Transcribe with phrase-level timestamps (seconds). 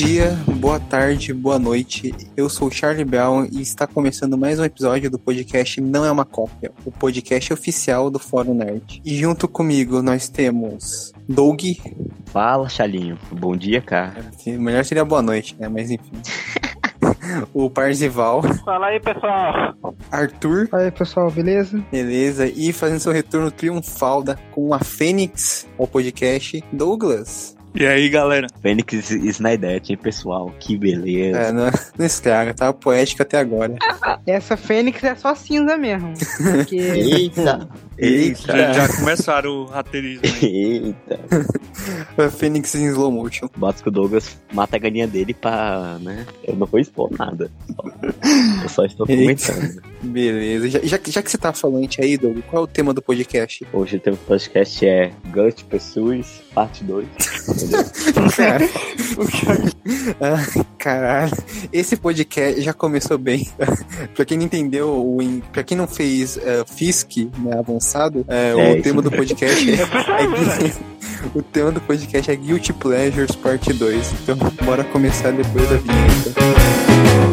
[0.00, 2.14] dia, boa tarde, boa noite.
[2.34, 6.10] Eu sou o Charlie Brown e está começando mais um episódio do podcast Não é
[6.10, 9.02] uma Cópia, o podcast oficial do Fórum Nerd.
[9.04, 11.60] E junto comigo nós temos Doug.
[12.24, 13.18] Fala, Chalinho.
[13.30, 14.24] Bom dia, cara.
[14.46, 15.68] Melhor seria boa noite, né?
[15.68, 16.22] Mas enfim.
[17.52, 18.42] o Parzival.
[18.64, 19.74] Fala aí, pessoal.
[20.10, 20.66] Arthur.
[20.68, 21.78] Fala aí, pessoal, beleza?
[21.92, 22.46] Beleza.
[22.46, 27.59] E fazendo seu retorno triunfal da, com a Fênix ao podcast, Douglas.
[27.74, 28.46] E aí, galera?
[28.60, 30.52] Fênix Snydete, hein, pessoal?
[30.58, 31.38] Que beleza.
[31.38, 33.74] É, não, não estraga, tá poética até agora.
[34.26, 36.12] Essa Fênix é só cinza mesmo.
[36.56, 36.76] Porque...
[36.76, 37.68] Eita!
[38.00, 38.56] Eita!
[38.56, 40.94] Já, já começaram o roteirismo aí.
[41.06, 42.30] Eita!
[42.30, 43.48] Fênix em slow motion.
[43.86, 46.26] O Douglas mata a galinha dele pra, né?
[46.44, 47.50] Eu não vou expor nada.
[48.62, 49.52] Eu só estou Eita.
[49.52, 49.82] comentando.
[50.02, 50.68] Beleza.
[50.70, 53.66] Já, já, já que você tá falante aí, Doug, qual é o tema do podcast?
[53.72, 57.06] Hoje o tema do podcast é Ghost Pessoas, parte 2.
[58.36, 58.64] Cara,
[60.20, 61.32] ah, caralho.
[61.72, 63.48] Esse podcast já começou bem.
[64.14, 65.18] pra quem não entendeu, o,
[65.52, 67.89] pra quem não fez uh, FISC né, avançado,
[68.28, 70.90] é, É, o isso tema do podcast é, é-
[71.34, 74.12] O tema do podcast é Guilty Pleasures Parte 2.
[74.22, 77.29] Então, bora começar depois da vinheta.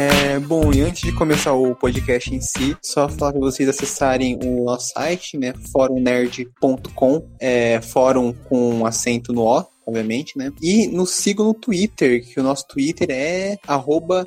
[0.00, 4.38] É, bom, e antes de começar o podcast em si, só falar para vocês acessarem
[4.44, 11.10] o nosso site, né, forumnerd.com, é, fórum com acento no O, obviamente, né, e nos
[11.14, 14.26] sigam no Twitter, que o nosso Twitter é arroba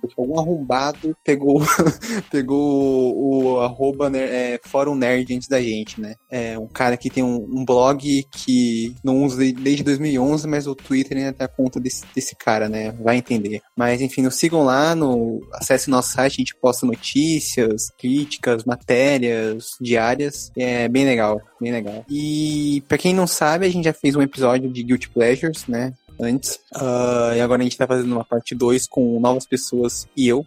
[0.00, 1.60] porque algum arrombado pegou,
[2.30, 7.24] pegou o, arroba é, fórum nerd antes da gente, né, é um cara que tem
[7.24, 11.80] um, um blog que não usa de- desde 2011, mas o Twitter ainda dá conta
[11.80, 12.92] desse, desse cara, né?
[12.92, 13.60] Vai entender.
[13.76, 19.70] Mas enfim, nos sigam lá, no, acesse nosso site, a gente posta notícias, críticas, matérias
[19.80, 20.50] diárias.
[20.56, 22.04] É bem legal, bem legal.
[22.08, 25.92] E pra quem não sabe, a gente já fez um episódio de Guilty Pleasures, né?
[26.20, 26.58] Antes.
[26.74, 30.44] Ah, e agora a gente tá fazendo uma parte 2 com novas pessoas e eu.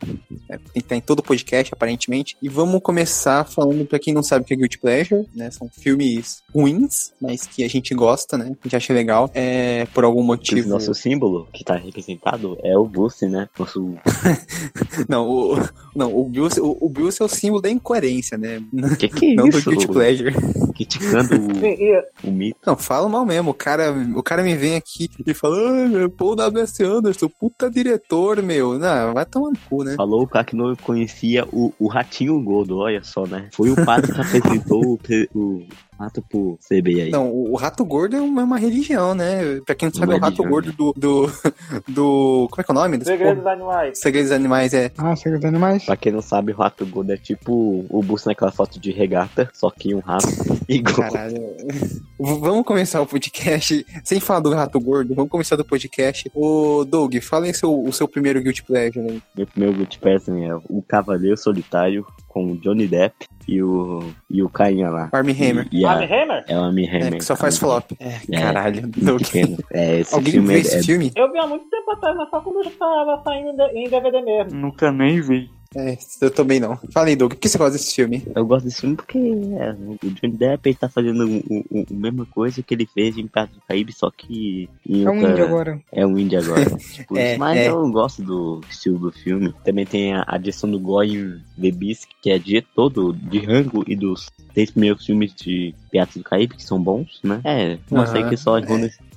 [0.49, 2.37] É, tem que estar em todo o podcast, aparentemente.
[2.41, 5.49] E vamos começar falando, pra quem não sabe o que é Guilty Pleasure, né?
[5.51, 8.45] São filmes ruins, mas que a gente gosta, né?
[8.45, 9.29] A gente acha legal.
[9.33, 10.69] É, por algum O motivo.
[10.69, 13.49] nosso símbolo que tá representado é o Bruce, né?
[13.57, 13.95] Nosso
[15.09, 15.55] Não, o,
[15.95, 18.61] não, o Bruce, o, o Bruce é o símbolo da incoerência, né?
[18.97, 19.69] que que é Não do isso?
[19.69, 20.33] Guilty Pleasure.
[20.75, 22.59] Criticando o, o mito.
[22.65, 23.51] Não, fala mal mesmo.
[23.51, 26.83] O cara, o cara me vem aqui e fala, meu, Paul W.S.
[26.83, 28.77] Anderson, puta diretor, meu.
[28.77, 29.95] Não, vai tomar no cu, né?
[29.95, 33.49] Falou o cara que não conhecia o, o Ratinho Gordo, olha só, né?
[33.53, 34.99] Foi o padre que apresentou o,
[35.33, 35.67] o
[36.03, 37.11] rato pro CB aí.
[37.11, 39.61] Não, o, Rato Gordo é uma, é uma religião, né?
[39.65, 41.31] Pra quem não sabe, Uma é o Rato religião, Gordo do, do,
[41.87, 42.47] do...
[42.49, 42.97] Como é que é o nome?
[42.97, 43.41] desse Segredo povo?
[43.41, 43.99] dos animais.
[43.99, 44.91] Segredos dos Animais, é.
[44.97, 45.85] Ah, você dos animais?
[45.85, 49.49] Pra quem não sabe, o rato gordo é tipo o Bruce naquela foto de regata,
[49.53, 50.27] só que um rato
[50.67, 51.11] igual.
[51.11, 51.41] Caralho.
[52.19, 55.13] Vamos começar o podcast sem falar do Rato Gordo.
[55.13, 56.31] Vamos começar do podcast.
[56.33, 59.21] Ô, Doug, fala aí seu, o seu primeiro Guilty Pleasure aí.
[59.35, 64.41] Meu primeiro Guilty Pleasure é o Cavaleiro Solitário com o Johnny Depp e o, e
[64.41, 65.09] o Cainha lá.
[65.11, 65.67] Armie Hammer.
[65.71, 66.43] E, e a, Armie Hammer?
[66.47, 67.17] é o Armie É, Hammer.
[67.19, 67.91] que só faz flop.
[67.99, 68.39] É, É.
[68.41, 68.89] caralho.
[69.71, 71.11] É, esse Alguém filme viu é, esse é- filme?
[71.15, 74.59] Eu vi há muito tempo atrás, mas só quando já tava saindo em DVD mesmo.
[74.59, 75.49] Nunca nem vi.
[75.75, 76.77] É, eu também não.
[76.91, 78.23] Fala aí, Doug, por que você gosta desse filme?
[78.35, 81.93] Eu gosto desse filme porque é, o Johnny Depp ele tá fazendo o- o- a
[81.93, 85.31] mesma coisa que ele fez em Piratas do Caribe, só que em É um outra-
[85.31, 85.81] índio agora.
[85.91, 86.65] É um índio agora.
[86.77, 87.69] tipo, É, mas é.
[87.69, 89.53] eu gosto do estilo do filme.
[89.63, 94.29] Também tem a adição do Goy Lebis, que é de todo de Rango e dos
[94.53, 97.41] três primeiros filmes de Piratas do Caribe, que são bons, né?
[97.43, 98.61] É, não sei Aham, que só, é.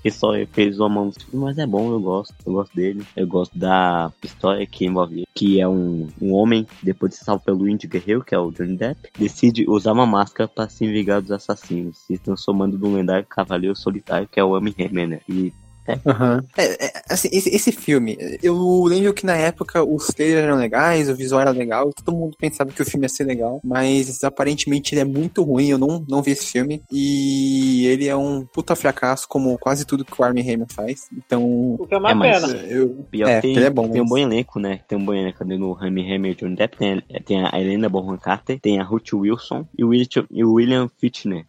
[0.07, 2.33] Que só fez uma mão mas é bom, eu gosto.
[2.47, 3.05] Eu gosto dele.
[3.17, 7.43] Eu gosto da história que envolve que é um, um homem, depois de ser salvo
[7.45, 11.21] pelo índio guerreiro, que é o Johnny Depp, decide usar uma máscara para se vingar
[11.21, 15.21] dos assassinos, se transformando num lendário cavaleiro solitário, que é o Amy Hammer, né?
[15.29, 15.53] E
[16.07, 16.45] Aham.
[16.57, 21.09] É, é, assim, esse, esse filme, eu lembro que na época os trailers eram legais,
[21.09, 24.95] o visual era legal, todo mundo pensava que o filme ia ser legal, mas aparentemente
[24.95, 28.75] ele é muito ruim, eu não, não vi esse filme, e ele é um puta
[28.75, 31.45] fracasso, como quase tudo que o Armie Hammer faz, então...
[31.79, 32.47] O que é uma É, pena.
[32.67, 34.81] Eu, Pior é, tem, ele é bom, tem um mas- bom elenco, né?
[34.89, 36.77] Tem um bom elenco ali no Rami Hammer e Johnny Depp.
[36.77, 40.45] Tem, a- tem a Helena Bonham Carter, tem a Ruth Wilson e o William, e
[40.45, 40.91] o William.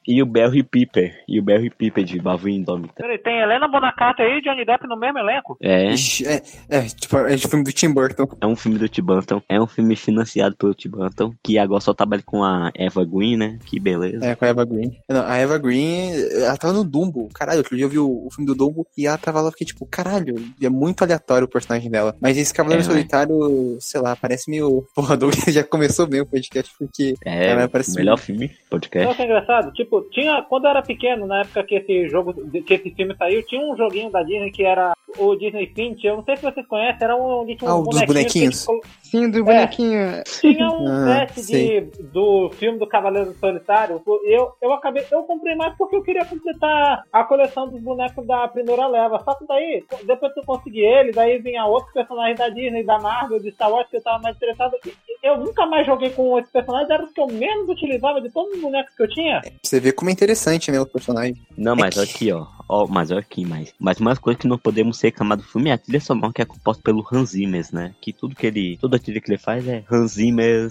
[0.07, 1.23] E o Barry Piper.
[1.27, 2.93] E o Barry Piper de Bavu Indômita.
[2.97, 5.57] Peraí, tem Helena Bonacata aí, Johnny Depp no mesmo elenco?
[5.61, 8.27] É, É, é, tipo, é tipo filme do Tim Burton.
[8.41, 9.41] é um filme do Tim Burton.
[9.49, 11.33] É um filme financiado pelo Tim Burton.
[11.43, 13.59] Que agora só trabalha com a Eva Green, né?
[13.65, 14.25] Que beleza.
[14.25, 14.91] É, com a Eva Green.
[15.09, 17.29] Não, a Eva Green, ela tava no Dumbo.
[17.33, 19.67] Caralho, outro dia eu vi o, o filme do Dumbo e ela tava lá, fiquei
[19.67, 22.15] tipo, caralho, é muito aleatório o personagem dela.
[22.21, 22.85] Mas esse Cavaleiro É?
[22.85, 24.85] Solitário, sei lá, parece meio.
[24.95, 27.15] Porra, Doug já começou bem o podcast porque.
[27.25, 29.07] É, Ela parece o melhor filme, podcast.
[29.07, 29.73] Sabe o que é engraçado?
[29.73, 30.41] Tipo, tinha.
[30.43, 33.75] Quando eu era pequeno, na época que esse jogo, que esse filme saiu, tinha um
[33.75, 36.03] joguinho da Disney que era o Disney Fint.
[36.03, 38.65] Eu não sei se vocês conhecem, era um Ah, um o dos que bonequinhos?
[38.65, 39.41] colo- Sim, do É.
[39.41, 40.23] bonequinho.
[40.41, 41.81] Tinha um Ah, set de,
[42.11, 44.01] do filme do Cavaleiro Solitário.
[44.25, 45.05] Eu, eu acabei.
[45.11, 49.21] Eu comprei mais porque eu queria completar a coleção dos bonecos da primeira leva.
[49.23, 52.99] Só que daí, depois que eu consegui ele, daí vinha outros personagens da Disney, da
[52.99, 54.73] Marvel, de Star Wars que eu tava mais interessado.
[54.85, 54.93] E
[55.27, 58.53] Eu nunca mais joguei com esses personagens, era os que eu menos utilizava de todos
[58.55, 59.41] os bonecos que eu tinha.
[59.41, 61.35] Pra você ver como é interessante, né, o personagem.
[61.57, 62.45] Não, mas olha aqui, ó.
[62.67, 63.73] Ó mas olha aqui, mais.
[63.79, 66.41] Mas uma coisa que não podemos ser reclamar do filme é a trilha sonora que
[66.41, 67.93] é composta pelo Hans Zimmer, né?
[68.01, 68.77] Que tudo que ele.
[68.79, 70.69] Toda a trilha que ele faz é Hans Zimmer.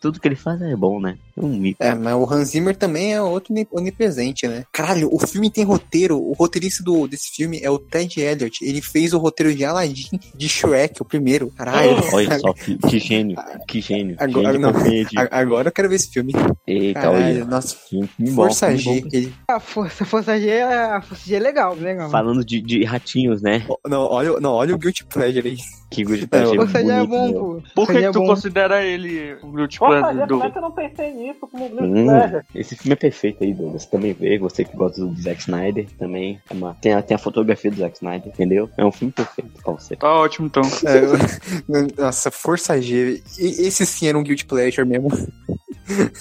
[0.00, 1.16] Tudo que ele faz é bom, né?
[1.36, 1.82] É um mito.
[1.82, 4.64] É, mas o Hans Zimmer também é outro oni- onipresente, né?
[4.72, 6.18] Caralho, o filme tem roteiro.
[6.18, 8.64] O roteirista do, desse filme é o Ted Elliott.
[8.64, 11.50] Ele fez o roteiro de Aladdin, de Shrek, o primeiro.
[11.50, 11.96] Caralho.
[12.12, 13.36] Olha só, que, que gênio.
[13.66, 14.16] Que gênio.
[14.18, 15.28] Agora gênio não.
[15.30, 16.32] Agora eu quero ver esse filme.
[16.66, 17.44] Eita, Caralho, olha.
[17.44, 19.00] nossa, Filme, bom, Força filme G.
[19.02, 19.08] bom.
[19.12, 19.34] Ele...
[19.48, 22.10] A força, a força G é, a força É legal, legal.
[22.10, 23.64] Falando de, de ratinhos, né?
[23.86, 25.56] Não, olha, não, olha o Guilty Pleasure aí.
[25.90, 27.62] Que good É, achei Força G é bonito, bom, pô.
[27.74, 28.26] Por que, G que é tu bom.
[28.26, 30.34] considera ele o Guilty Pleasure do...
[30.34, 32.42] como é que eu não pensei nisso como Guilty Hum, Pleasure?
[32.54, 33.86] esse filme é perfeito aí, Douglas.
[33.86, 36.40] Também vê, você que gosta do Zack Snyder também.
[36.48, 38.70] É uma- tem, a, tem a fotografia do Zack Snyder, entendeu?
[38.76, 39.96] É um filme perfeito pra você.
[39.96, 40.62] Tá ótimo, então.
[40.86, 43.20] É, nossa, Força G.
[43.38, 45.08] Esse sim era um Guilty Pleasure mesmo.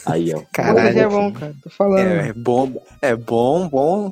[0.06, 0.40] Aí, ó.
[0.40, 1.10] Força G é Caralho.
[1.12, 1.54] bom, cara.
[1.64, 2.00] Tô falando.
[2.00, 4.12] É, é bom, é bom, bom.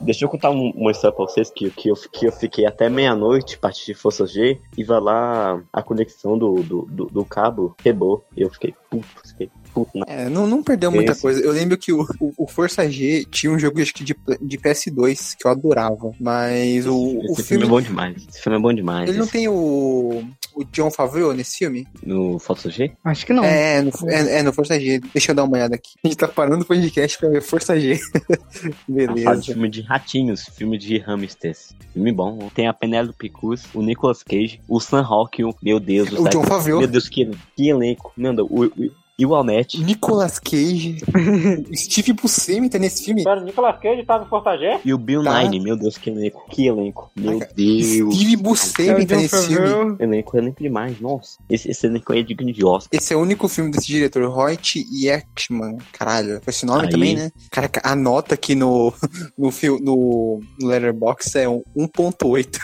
[0.00, 2.88] Deixa eu contar um- uma história pra vocês que, que, eu, que eu fiquei até
[2.88, 7.24] meia-noite a partir de Força G e vai lá a conexão do, do, do, do
[7.24, 8.24] cabo quebrou.
[8.36, 9.98] E eu fiquei puto, fiquei puto.
[9.98, 10.04] Na...
[10.08, 11.22] É, não, não perdeu muita Esse.
[11.22, 11.40] coisa.
[11.40, 14.58] Eu lembro que o, o, o Força G tinha um jogo acho que de, de
[14.58, 16.12] PS2 que eu adorava.
[16.20, 17.64] Mas o, Esse o filme filme.
[17.64, 18.26] é bom demais.
[18.28, 19.08] Esse filme é bom demais.
[19.08, 20.22] Ele não tem o,
[20.56, 21.86] o John Favreau nesse filme?
[22.02, 22.90] No Força G?
[23.04, 23.44] Acho que não.
[23.44, 25.00] É, no, é, é no Força G.
[25.12, 25.90] Deixa eu dar uma olhada aqui.
[26.02, 28.00] A gente tá parando o podcast pra ver Força G.
[28.88, 29.52] Beleza.
[29.52, 31.74] filme de ratinhos, filme de hamsters.
[31.92, 32.48] Filme bom.
[32.54, 36.30] Tem a Penélope Cruz, o Nicolas Cage, o Sam Rockwell, meu Deus do O céu.
[36.30, 36.78] John Favreau.
[36.78, 38.10] Meu Deus, que, que elenco.
[38.16, 39.82] Meu Deus, o, o, e o Alnett.
[39.82, 40.98] Nicolas Cage.
[41.74, 43.20] Steve Buscemi tá nesse filme.
[43.20, 44.80] Espera, o Nicolas Cage em Força G?
[44.84, 45.42] E o Bill Tá.
[45.42, 46.44] Nine, meu Deus, que elenco.
[46.50, 47.10] Que elenco.
[47.16, 48.14] Meu Caraca, Deus.
[48.14, 49.96] Steve Buscemi tá nesse filme.
[49.98, 51.00] Elenco, elenco demais.
[51.00, 52.90] Nossa, esse, esse elenco aí é digno de Oscar.
[52.92, 55.78] Esse é o único filme desse diretor, Hoyt Ekman.
[55.92, 56.90] Caralho, foi esse nome Aí.
[56.90, 57.32] também, né?
[57.50, 58.92] Caraca, a nota aqui no,
[59.36, 62.58] no, no, no Letterboxd é um 1.8.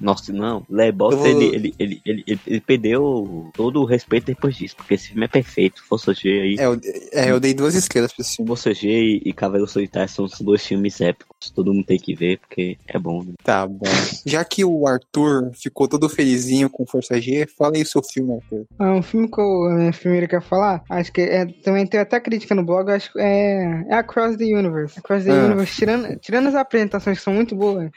[0.00, 0.64] Nossa, não.
[0.70, 4.94] Eu vou- ele, ele, ele, ele, ele, ele perdeu todo o respeito depois disso, porque
[4.94, 5.82] esse filme é perfeito.
[5.86, 6.56] Força G aí.
[6.58, 6.80] É, eu,
[7.12, 8.48] é, eu dei duas estrelas pra esse filme.
[8.48, 11.50] Força G e, e Cavaleiro Solitário são os dois filmes épicos.
[11.54, 13.32] Todo mundo tem que ver, porque é bom, né?
[13.42, 13.84] Tá bom.
[14.24, 18.34] Já que o Arthur ficou todo felizinho com Força G, fala aí o seu filme,
[18.34, 18.64] Arthur.
[18.78, 22.00] Ah, um filme que eu a minha primeira quer falar, acho que é, também tem
[22.00, 24.98] até crítica no blog, acho que é, é Across the Universe.
[24.98, 25.44] Across the Ah.
[25.44, 27.90] Universe, tirando, tirando as apresentações que são muito boas,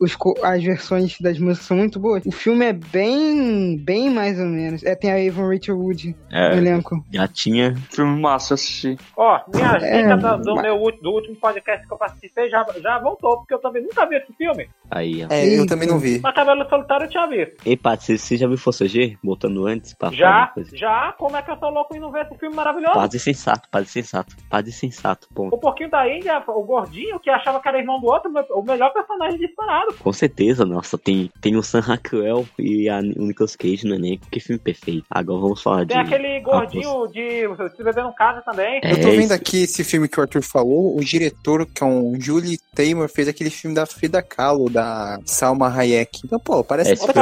[0.00, 4.46] os, as versões das músicas são muito boas, o filme é bem, bem mais ou
[4.46, 4.82] menos.
[4.84, 7.04] É, tem a Avon Rachel Wood no É, elenco.
[7.12, 7.74] já tinha.
[7.90, 8.96] Filme massa, eu assisti.
[9.16, 12.64] Ó, minha É, dica da- do, mas- meu, do último podcast que eu participei já,
[12.82, 14.68] já voltou, porque eu também nunca vi esse filme.
[14.90, 15.32] Aí, ó.
[15.32, 15.66] É, eu Eita.
[15.66, 16.20] também não vi.
[16.22, 17.54] Mas Cabelo Solitário eu tinha visto.
[17.66, 19.16] Ei, Paty, você, você já viu Força G?
[19.22, 22.36] Botando antes pra Já, já, como é que eu sou louco e não ver esse
[22.38, 22.94] filme maravilhoso?
[22.94, 25.54] Padre sensato, padre sensato, padre sensato, ponto.
[25.54, 28.92] O porquinho da Índia, o gordinho, que achava que era irmão do outro, o melhor
[28.92, 29.94] personagem disparado.
[29.94, 34.26] Com certeza, nossa, tem, tem o Sam Rockwell e a, o Nicolas Cage no elenco,
[34.30, 35.04] que filme perfeito.
[35.10, 35.88] Agora vamos falar de...
[35.88, 37.42] Tem aquele gordinho de
[37.76, 38.80] Se Beber no Casa também.
[38.84, 39.34] É, Eu tô vendo isso.
[39.34, 43.26] aqui esse filme que o Arthur falou, o diretor, que é um Julie Taymor, fez
[43.26, 46.20] aquele filme da Frida Kahlo, da Salma Hayek.
[46.24, 46.90] Então, pô, parece...
[46.90, 47.12] É, esse é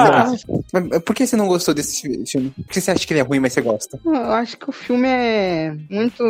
[0.73, 2.51] mas por que você não gostou desse filme?
[2.51, 3.99] Por que você acha que ele é ruim, mas você gosta?
[4.05, 6.23] Eu acho que o filme é muito,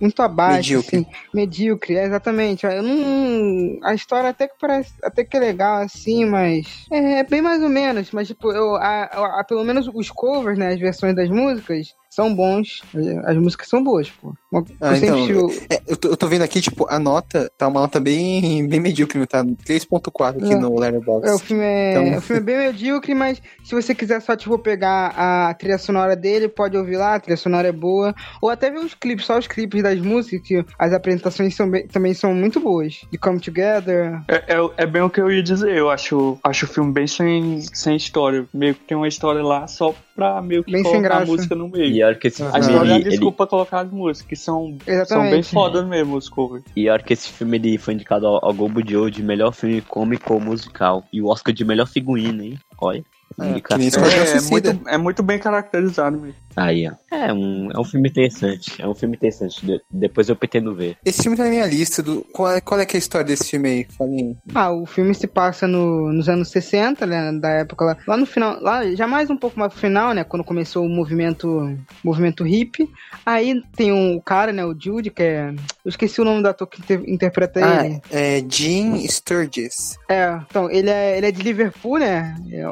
[0.00, 0.96] muito abaixo, Medíocre.
[0.98, 2.66] assim, medíocre, é, exatamente.
[2.66, 7.40] Eu não, a história até que parece, até que é legal, assim, mas é, bem
[7.42, 8.10] mais ou menos.
[8.12, 11.88] Mas tipo, eu, a, a- a- pelo menos os covers, né, as versões das músicas
[12.14, 12.82] são bons.
[13.24, 14.32] As músicas são boas, pô.
[14.52, 17.66] Eu Ah, então, tive- É, eu, tô, eu tô vendo aqui, tipo, a nota tá
[17.66, 19.44] uma nota bem, bem medíocre, tá?
[19.64, 20.56] 3.4 aqui É.
[20.56, 21.28] no Letterboxd.
[21.28, 24.36] É, o filme é, Então- o filme é bem medíocre, mas se você quiser só,
[24.36, 28.14] tipo, pegar a trilha sonora dele, pode ouvir lá, a trilha sonora é boa.
[28.40, 31.86] Ou até ver os clipes, só os clipes das músicas, que as apresentações são bem-
[31.88, 33.00] também são muito boas.
[33.10, 34.20] De Come Together.
[34.28, 35.74] É, é, é bem o que eu ia dizer.
[35.76, 38.46] Eu acho, acho o filme bem sem, sem história.
[38.54, 41.54] Meio que tem uma história lá só pra meio que Bem sem colocar a música
[41.54, 41.86] no meio.
[41.86, 44.76] E a hora que esse filme, é ele, ele- desculpa colocar as músicas, que são,
[44.84, 45.30] são Exatamente.
[45.32, 46.64] bem fodas mesmo, os covers.
[46.76, 49.22] e a hora que esse filme ele foi indicado ao, ao Globo de Ouro de
[49.22, 51.04] melhor filme cômico ou musical.
[51.12, 52.58] E o Oscar de melhor figurinha, hein?
[52.80, 53.04] Olha.
[53.40, 56.36] É, É, é muito, é muito bem caracterizado mesmo.
[56.56, 56.92] Aí, ó.
[57.12, 58.80] É um, é um filme interessante.
[58.80, 59.64] É um filme interessante.
[59.66, 60.96] De- depois eu pretendo ver.
[61.04, 62.00] Esse filme tá na minha lista.
[62.00, 62.24] Do...
[62.32, 63.86] Qual, é, qual é que é a história desse filme aí?
[63.98, 64.36] Falem.
[64.54, 67.32] Ah, o filme se passa no, nos anos 60, né?
[67.40, 67.96] Da época lá.
[68.06, 70.22] Lá no final, lá já mais um pouco mais pro final, né?
[70.22, 72.88] Quando começou o movimento, movimento hippie.
[73.26, 74.64] Aí tem um cara, né?
[74.64, 75.48] O Jude, que é.
[75.84, 78.00] Eu esqueci o nome do ator que inter- interpreta ele.
[78.04, 79.98] Ah, é Gene Sturgis.
[80.08, 82.36] É, então, ele é, ele é de Liverpool, né?
[82.52, 82.62] É,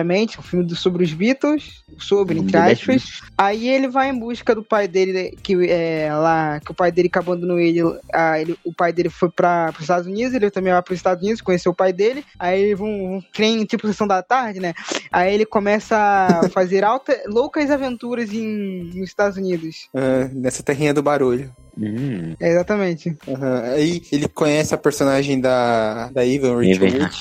[0.00, 3.20] obviamente, um filme sobre os Beatles, sobre, entre é aspas.
[3.36, 6.90] Aí ele vai em busca do pai dele, né, que é lá, que o pai
[6.90, 7.80] dele que abandonou ele,
[8.12, 10.98] ah, ele o pai dele foi para os Estados Unidos, ele também vai para os
[10.98, 14.72] Estados Unidos, conheceu o pai dele, aí eles vão, vão tipo sessão da tarde, né?
[15.12, 19.88] Aí ele começa a fazer alta, loucas aventuras em, nos Estados Unidos.
[19.94, 21.54] ah, nessa terrinha do barulho.
[21.80, 23.16] Hum, É, exatamente.
[23.26, 23.62] Aham.
[23.64, 26.64] Aí ele conhece a personagem da, da Evan vai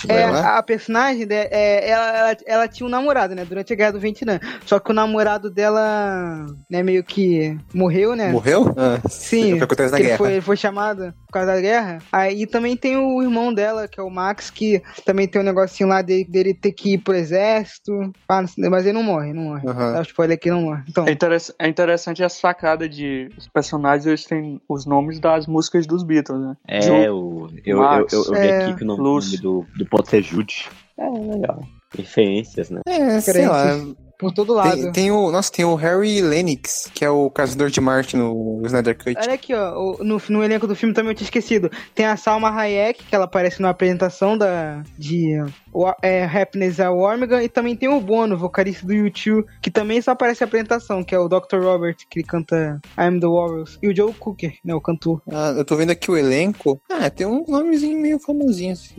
[0.09, 3.93] É, a personagem, né, é, ela, ela, ela tinha um namorado, né, durante a Guerra
[3.93, 4.39] do Vietnã.
[4.65, 8.31] Só que o namorado dela, né, meio que morreu, né?
[8.31, 8.73] Morreu?
[8.75, 10.17] Ah, Sim, o que acontece na guerra.
[10.17, 11.99] foi, ele foi chamado por causa da guerra.
[12.11, 15.87] Aí também tem o irmão dela, que é o Max, que também tem um negocinho
[15.87, 17.91] lá dele, dele ter que ir pro exército.
[18.27, 19.67] Ah, mas ele não morre, não morre.
[19.67, 19.93] Aham.
[19.93, 20.83] Dá um spoiler aqui, não morre.
[20.89, 25.45] Então, É, interess- é interessante a sacada de os personagens eles têm os nomes das
[25.45, 26.57] músicas dos Beatles, né?
[26.67, 29.39] é, Ju- o, eu, eu, Max, eu, eu vi é, aqui que o nome, Lúcio.
[29.41, 30.67] do, do pode ser Jude.
[30.97, 31.61] É, legal.
[31.95, 32.81] Referências, né?
[32.87, 33.77] É, sei lá.
[34.19, 34.75] Por todo lado.
[34.75, 38.61] Tem, tem o, nossa, tem o Harry Lennox, que é o caçador de Marte no
[38.65, 39.15] Snyder Cut.
[39.17, 41.71] Olha aqui, ó, no, no elenco do filme também eu tinha esquecido.
[41.95, 45.41] Tem a Salma Hayek, que ela aparece na apresentação da, de
[45.73, 50.01] o- é, Happiness a Warmigan, e também tem o Bono, vocalista do YouTube, que também
[50.01, 51.57] só aparece na apresentação, que é o Dr.
[51.61, 55.21] Robert, que ele canta I'm the Warriors, e o Joe Cooker, né, o cantor.
[55.31, 56.81] Ah, eu tô vendo aqui o elenco.
[56.89, 58.95] Ah, tem um nomezinho meio famosinho assim.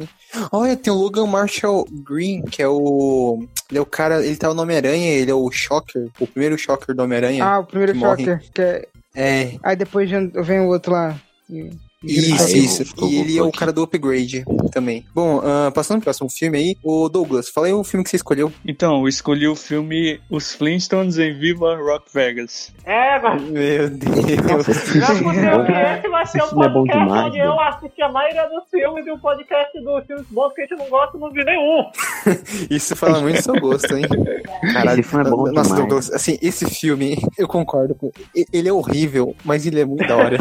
[0.53, 3.45] Olha, tem o Logan Marshall Green, que é o.
[3.69, 4.25] Ele é o cara.
[4.25, 7.45] Ele tá no Homem-Aranha, ele é o Shocker, o primeiro Shocker do Homem-Aranha.
[7.45, 7.99] Ah, o primeiro.
[7.99, 8.89] Shocker, que é...
[9.15, 11.21] É, Aí depois vem o outro lá.
[11.49, 11.71] E-
[12.03, 12.85] isso, Aí, isso.
[13.03, 15.05] E ele é o cara do Upgrade também.
[15.15, 18.17] Bom, ah, passando pro próximo filme aí, o Douglas, fala aí o filme que você
[18.17, 18.53] escolheu.
[18.67, 22.73] Então, eu escolhi o filme Os Flintstones em Viva Rock Vegas.
[22.85, 24.17] É, mas Meu Deus.
[24.17, 28.09] não podia que esse vai ser um é bom podcast demais, onde eu assisti a
[28.11, 31.31] maioria dos filmes e um podcast dos filmes bons que a gente não gosta não
[31.31, 31.85] vi nenhum.
[32.71, 34.05] Isso fala muito do seu gosto, hein?
[34.93, 35.69] Esse filme é bom Nossa, demais.
[35.75, 38.11] Douglas, assim, esse filme, eu concordo com.
[38.53, 40.39] Ele é horrível, mas ele é muito da hora.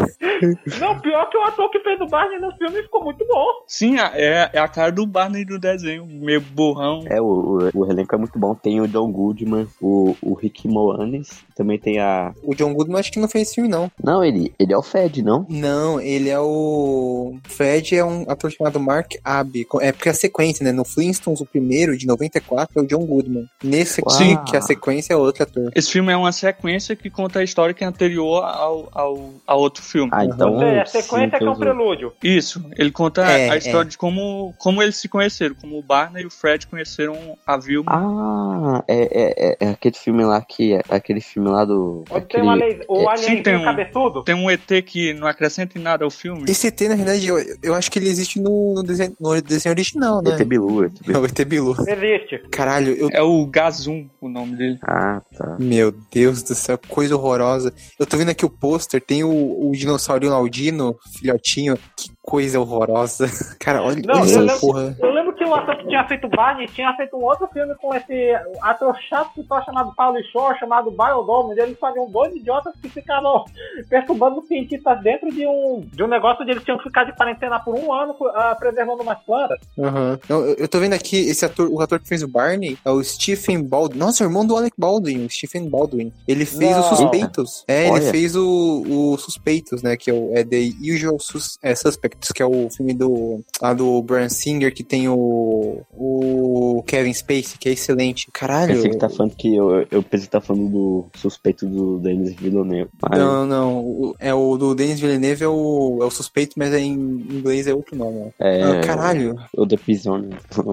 [0.78, 3.46] Não, pior que o ator que fez o Barney no filme ficou muito bom.
[3.66, 7.04] Sim, a- é, é a cara do Barney do desenho, meio burrão.
[7.06, 8.54] É, o, o, o elenco é muito bom.
[8.54, 12.32] Tem o John Goodman, o, o Rick Moanes, também tem a...
[12.42, 13.90] O John Goodman acho que não fez esse filme, não.
[14.02, 15.46] Não, ele, ele é o Fed, não?
[15.48, 17.36] Não, ele é o.
[17.44, 19.66] Fred é um ator chamado Mark Abbey.
[19.80, 20.72] É porque a sequência, né?
[20.72, 23.46] No Flintstones, o primeiro, de 94, é o John Goodman.
[23.62, 24.44] Nesse aqui, Sim.
[24.44, 25.70] que a sequência é outro ator.
[25.74, 29.60] Esse filme é uma sequência que conta a história que é anterior ao, ao, ao
[29.60, 30.10] outro filme.
[30.12, 30.54] Ah, então...
[30.54, 32.12] Ou seja, a sim, sequência que é um prelúdio.
[32.22, 33.90] Isso, ele conta É, a história é.
[33.90, 34.09] de como,
[34.58, 37.90] como eles se conheceram, como o Barney e o Fred conheceram a Vilma.
[37.90, 40.74] Ah, é, é, é, é aquele filme lá que...
[40.74, 42.04] É aquele filme lá do...
[42.10, 42.26] Aquele...
[42.26, 44.22] tem uma lei, o é, alien sim, tem um- cabeçudo.
[44.24, 46.44] Tem um ET que não acrescenta em nada ao filme.
[46.48, 49.72] Esse ET, na verdade, eu, eu acho que ele existe no, no desenho, no desenho
[49.72, 50.32] original, né?
[50.34, 51.20] ET Bilu, ET É Bilu.
[51.20, 51.76] o ET Bilu.
[51.86, 52.38] Existe.
[52.50, 53.08] Caralho, eu.
[53.12, 54.78] É o Gazum, o nome dele.
[54.82, 55.56] Ah, tá.
[55.58, 57.72] Meu Deus do céu, coisa horrorosa.
[57.98, 61.76] Eu tô vendo aqui o pôster, tem o, o dinossaurinho Aldino, filhotinho.
[61.96, 63.28] Que coisa horrorosa.
[63.58, 64.96] Cara, olha, Não, olha eu lembro- porra.
[64.98, 67.94] Eu lembro que o ator que tinha feito Barney tinha feito um outro filme com
[67.94, 68.30] esse
[68.60, 72.90] ator chato que só chamado Paulo Shaw, chamado Biodome, onde eles faziam dois idiotas que
[72.90, 73.46] ficavam
[73.88, 77.16] perturbando os cientistas dentro de um, de um negócio onde eles tinham que ficar de
[77.16, 79.58] quarentena por um ano ah, preservando umas plantas.
[79.78, 80.18] Aham.
[80.28, 82.90] Não, eu, eu tô vendo aqui, esse ator, o ator que fez o Barney é
[82.90, 83.98] o Stephen Baldwin.
[83.98, 86.12] Nossa, o irmão do Alec Baldwin, o Stephen Baldwin.
[86.28, 86.80] Ele fez Não.
[86.80, 87.64] os Suspeitos.
[87.66, 88.10] É, ele Olha.
[88.10, 89.96] fez o, o Suspeitos, né?
[89.96, 93.72] Que é o é The Usual Sus- é, Suspects, que é o filme do, lá
[93.72, 98.28] do Brian Singer, que tem o o, o Kevin Spacey, que é excelente.
[98.32, 98.74] Caralho.
[98.74, 102.34] Pensei que tá falando que eu, eu pensei que tá falando do suspeito do Denis
[102.34, 102.90] Villeneuve.
[103.02, 103.78] Mas Não, não.
[103.78, 107.66] o- É o do Denis Villeneuve é o, é o suspeito, mas é em inglês
[107.66, 108.32] é outro nome.
[108.38, 108.44] ó.
[108.44, 108.62] é.
[108.62, 109.36] Ah, caralho.
[109.56, 110.30] O The Prisoner.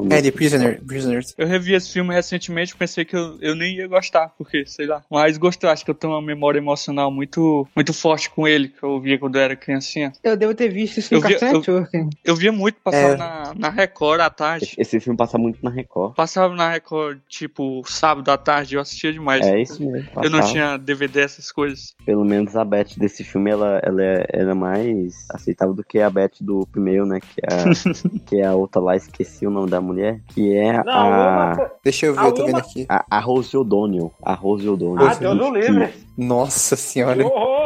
[0.10, 1.34] É The Prisoner, Prisoners.
[1.38, 5.04] Eu revi esse filme recentemente pensei que eu, eu nem ia gostar, porque, sei lá.
[5.10, 8.84] Mas gostei, acho que eu tenho uma memória emocional muito, muito forte com ele, que
[8.84, 10.12] eu via quando eu era criancinha.
[10.24, 12.10] Eu devo ter visto isso no Eu vi- Cartoon eu-.
[12.24, 13.16] Eu via muito passar É.
[13.18, 14.47] na, na Record à tarde.
[14.78, 16.16] Esse filme passa muito na Record.
[16.16, 19.46] Passava na Record, tipo, sábado à tarde, eu assistia demais.
[19.46, 20.10] É isso mesmo.
[20.18, 20.52] Eu não passava.
[20.54, 21.96] tinha DVD, essas coisas.
[22.06, 26.10] Pelo menos a Beth desse filme, ela, ela é, era mais aceitável do que a
[26.10, 27.20] Beth do primeiro, né?
[27.20, 30.22] Que é a, que é a outra lá, esqueci o nome da mulher.
[30.30, 31.72] Que é Não, a, uma...
[31.84, 32.86] Deixa eu ver, A eu tô vendo uma- aqui.
[32.90, 34.12] a, a Rose O'Donnell.
[34.24, 35.08] A Rose O'Donnell.
[35.08, 35.94] Ah, Deus o livre.
[36.18, 37.24] Nossa senhora.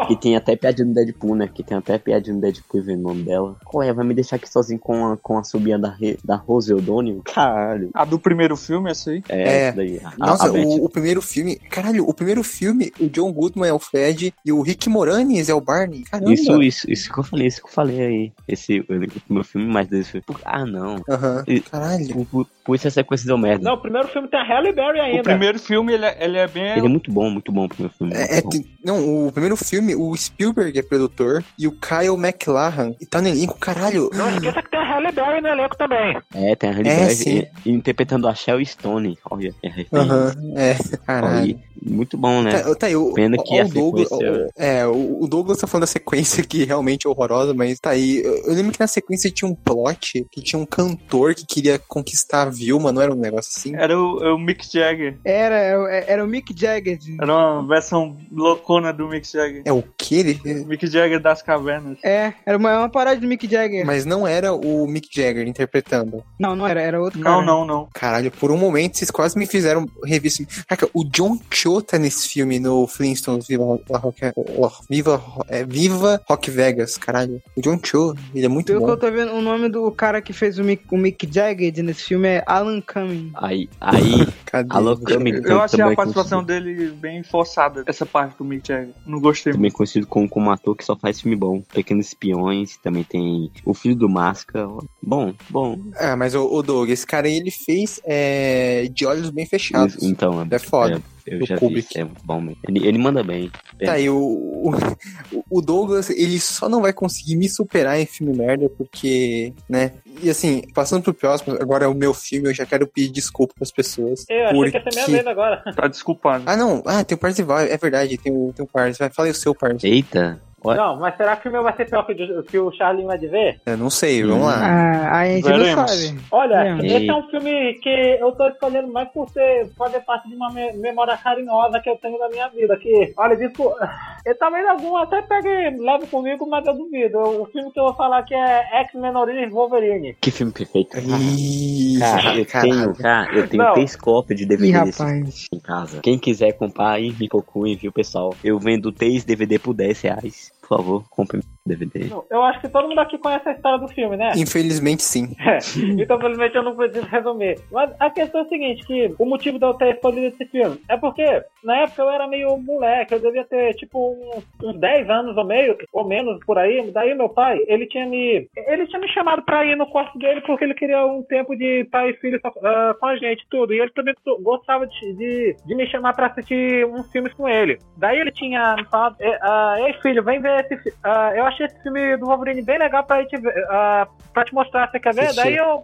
[0.08, 1.50] Que tem até piadinha no Deadpool, né?
[1.54, 3.56] Que tem até piadinha no Deadpool vendo o nome dela.
[3.64, 3.94] Qual é?
[3.94, 7.22] Vai me deixar aqui sozinho com a, com a subinha da, Re- da Rose O'Donnell?
[7.26, 7.90] Caralho.
[7.94, 9.24] A do primeiro filme, essa aí.
[9.30, 9.58] É, É.
[9.68, 10.00] essa daí.
[10.04, 10.66] A, Nossa, a Beth.
[10.66, 11.56] o, o primeiro filme.
[11.70, 15.54] Caralho, o primeiro filme, o John Goodman é o Fred e o Rick Moranis é
[15.54, 16.04] o Barney.
[16.04, 16.34] Caramba.
[16.34, 18.32] Isso, isso, isso que eu falei, isso que eu falei aí.
[18.48, 18.86] Esse,
[19.30, 20.26] meu filme mais desse filme.
[20.46, 21.02] Ah, não.
[21.10, 21.44] Aham.
[21.48, 22.08] E- Caralho.
[22.14, 23.64] Por, por, por isso a sequência deu merda.
[23.64, 25.20] Não, o primeiro filme tem a Halle Berry ainda.
[25.22, 26.72] O primeiro filme, ele é, ele é bem.
[26.78, 28.14] Ele é muito bom, muito bom o primeiro filme.
[28.14, 28.42] É, é,
[28.84, 33.28] não, o primeiro filme, o Spielberg é produtor e o Kyle MacLachlan e tá no
[33.28, 34.10] elenco, caralho.
[34.14, 36.18] Não esqueça que tem a Halle Berry no elenco também.
[36.34, 37.44] É, tem a Halle É, Berry sim.
[37.66, 39.18] e- interpretando a Shell Stone.
[39.32, 39.86] Olha, é.
[39.92, 40.76] Aham, é,
[41.06, 41.42] caralho.
[41.42, 42.52] Olha, muito bom, né?
[42.60, 45.28] Tá, tá aí, o, Pena que ó, a o Douglas, sequência- ó, é, o, o
[45.28, 48.22] Douglas tá falando da sequência que realmente é horrorosa, mas tá aí.
[48.24, 51.80] Eu, eu lembro que na sequência tinha um plot que tinha um cantor que queria
[51.80, 53.76] conquistar a Vilma, não era um negócio assim?
[53.76, 55.18] Era o, é o Mick Jagger.
[55.26, 57.00] Era, era, era o Mick Jagger.
[57.20, 59.64] Era uma versão loucona do Mick Jagger.
[59.66, 60.40] É o que ele?
[60.66, 61.98] Mick Jagger das cavernas.
[62.04, 63.84] É, era uma, uma parada do Mick Jagger.
[63.86, 66.24] Mas não era o Mick Jagger interpretando.
[66.52, 67.36] Não, não era, era outro cara.
[67.38, 67.88] Não, não, não.
[67.94, 70.44] Caralho, por um momento vocês quase me fizeram revista.
[70.68, 74.22] Caraca, o John Cho tá nesse filme no Flintstones Viva La Rock,
[74.58, 77.42] La- Viva, é, Viva Rock Vegas, caralho.
[77.56, 78.92] O John Cho, ele é muito Pelo que bom.
[78.94, 82.04] eu tô vendo, o nome do cara que fez o Mick, o Mick Jagger nesse
[82.04, 83.32] filme é Alan Cumming.
[83.36, 84.68] Aí, aí, Cadê?
[84.76, 88.68] Alô, Kami, Eu achei a também participação conhecido, dele bem forçada, essa parte do Mick
[88.68, 88.94] Jagger.
[89.06, 89.76] Não gostei também muito.
[89.78, 91.62] conhecido como, como um ator que só faz filme bom.
[91.74, 94.68] Pequenos Espiões, também tem O Filho do Máscara.
[95.02, 95.80] Bom, bom.
[95.98, 100.02] Ah, mas o, o Doug, esse cara aí, ele fez é, De Olhos Bem Fechados.
[100.02, 101.02] Então, É foda.
[101.26, 101.94] eu Do já Kubrick.
[101.94, 102.58] vi, é muito bom mesmo.
[102.68, 103.52] Ele, ele manda bem.
[103.84, 104.18] Tá aí, o,
[105.32, 109.92] o, o Douglas, ele só não vai conseguir me superar em filme merda, porque, né?
[110.22, 113.54] E assim, passando pro próximo, agora é o meu filme, eu já quero pedir desculpa
[113.56, 114.26] pras pessoas.
[114.30, 114.72] Eu achei porque...
[114.72, 115.64] que ia ser minha vez agora.
[115.76, 116.44] Tá desculpado.
[116.46, 119.10] Ah, não, ah, tem o Parzival, é verdade, tem o, tem o Parzival.
[119.14, 119.96] Fala aí o seu Parzival.
[119.96, 123.06] Eita, Não, mas será que o meu vai ser pior que o, que o Charlie
[123.06, 123.60] vai ver?
[123.66, 124.48] Eu não sei, vamos Hum.
[124.48, 124.56] lá.
[124.62, 125.76] Ah, a gente Veremos.
[125.76, 126.20] não sabe.
[126.32, 130.36] Olha, esse é um filme que eu tô escolhendo mais por ser, fazer parte de
[130.36, 132.78] uma me- memória carinhosa que eu tenho da minha vida.
[132.78, 133.52] Que, olha, disso.
[134.24, 137.18] Eu talvez algum até pegue, leve comigo, mas eu duvido.
[137.18, 140.16] O filme que eu vou falar aqui é X-Men Origins Wolverine.
[140.22, 140.96] Que filme perfeito.
[141.00, 142.72] Ih, Cara, eu caralho.
[142.72, 143.74] tenho, cara, eu tenho Não.
[143.74, 145.48] três cópias de DVD Ih, desse rapaz.
[145.52, 146.00] em casa.
[146.04, 148.36] Quem quiser comprar aí, me procure, viu, pessoal?
[148.44, 150.51] Eu vendo três DVD por 10 reais.
[150.72, 152.06] Favor, compre DVD.
[152.06, 154.32] Não, Eu acho que todo mundo aqui conhece a história do filme, né?
[154.36, 155.36] Infelizmente sim.
[156.00, 157.60] então, felizmente, eu não preciso resumir.
[157.72, 160.80] Mas a questão é a seguinte, que o motivo de eu ter escolhido esse filme
[160.90, 165.10] é porque, na época, eu era meio moleque, eu devia ter, tipo, uns, uns 10
[165.10, 166.90] anos ou meio, ou menos, por aí.
[166.92, 168.50] Daí, meu pai, ele tinha me...
[168.56, 171.86] Ele tinha me chamado pra ir no quarto dele porque ele queria um tempo de
[171.92, 173.74] pai e filho ah, com a gente, tudo.
[173.74, 177.78] E ele também gostava de, de, de me chamar pra assistir uns filmes com ele.
[177.98, 180.98] Daí ele tinha me falado, "Eh, ah, ei, filho, vem ver esse filme.
[181.36, 184.90] eu achei esse filme do Wolverine bem legal pra, te, ver, ah, pra te mostrar,
[184.90, 185.22] você quer ver?
[185.22, 185.44] Assistir.
[185.44, 185.84] Daí eu...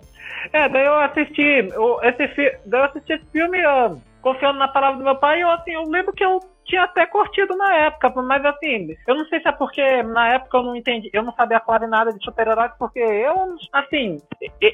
[0.53, 4.97] É, daí eu assisti, eu, esse, daí eu assisti esse filme ah, confiando na palavra
[4.97, 8.09] do meu pai e eu, assim, eu lembro que eu tinha até curtido na época,
[8.21, 11.33] mas assim, eu não sei se é porque na época eu não entendi, eu não
[11.33, 14.17] sabia quase nada de super-heróis, porque eu, assim,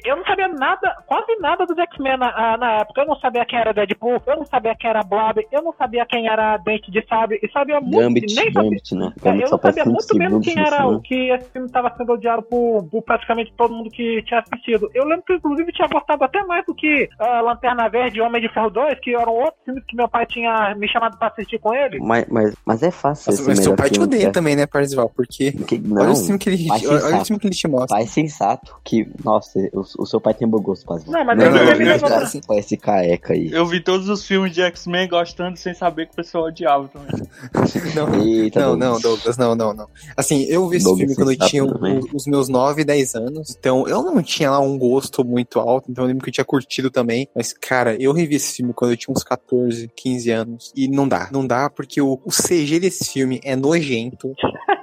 [0.04, 3.02] eu não sabia nada, quase nada dos X-Men na, ah, na época.
[3.02, 6.04] Eu não sabia quem era Deadpool, eu não sabia quem era Blob, eu não sabia
[6.06, 9.12] quem era Dente de Sabre, e sabia muito, Gambit, nem sabia, Gambit, né?
[9.16, 12.12] é, Gambit eu não sabia muito menos quem era o que esse filme estava sendo
[12.12, 14.90] odiado por, por praticamente todo mundo que tinha assistido.
[14.94, 18.42] Eu lembro que, inclusive, tinha gostado até mais do que ah, Lanterna Verde e Homem
[18.42, 21.58] de Ferro 2, que eram outros filmes que meu pai tinha me chamado para assistir
[21.58, 21.83] com ele.
[22.00, 23.30] Mas, mas, mas é fácil.
[23.32, 25.10] Nossa, mas seu pai te odeia também, né, Parzival?
[25.14, 27.96] Porque Que- olha não, o filme que ele, olha, o filme que ele te mostra.
[27.96, 31.10] pai sensato que, nossa, o, o seu pai tem bom gosto, quase.
[31.10, 33.50] Não, mas eu- eu- esse eu- cara, pai, esse caeca aí.
[33.52, 37.08] Eu vi todos os filmes de X-Men gostando sem saber que o pessoal odiava também.
[37.94, 39.02] Não, Eita, não, não, Douglas.
[39.02, 39.88] Douglas, não, não, não.
[40.16, 43.54] Assim, eu vi esse Douglas filme quando eu tinha o- os meus 9, 10 anos.
[43.58, 46.44] Então, eu não tinha lá um gosto muito alto, então eu lembro que eu tinha
[46.44, 47.28] curtido também.
[47.34, 50.72] Mas, cara, eu revi esse filme quando eu tinha uns 14, 15 anos.
[50.76, 51.28] E não dá.
[51.32, 54.34] Não dá porque o, o CG desse filme é nojento.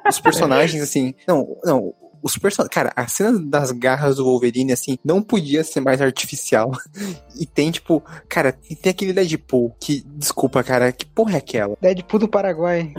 [0.08, 1.13] Os personagens, assim.
[1.27, 1.93] Não, não.
[2.23, 2.73] Os personagens.
[2.73, 6.71] Cara, a cena das garras do Wolverine, assim, não podia ser mais artificial.
[7.39, 10.03] E tem, tipo, cara, tem aquele Deadpool que.
[10.05, 11.75] Desculpa, cara, que porra é aquela?
[11.81, 12.93] Deadpool do Paraguai.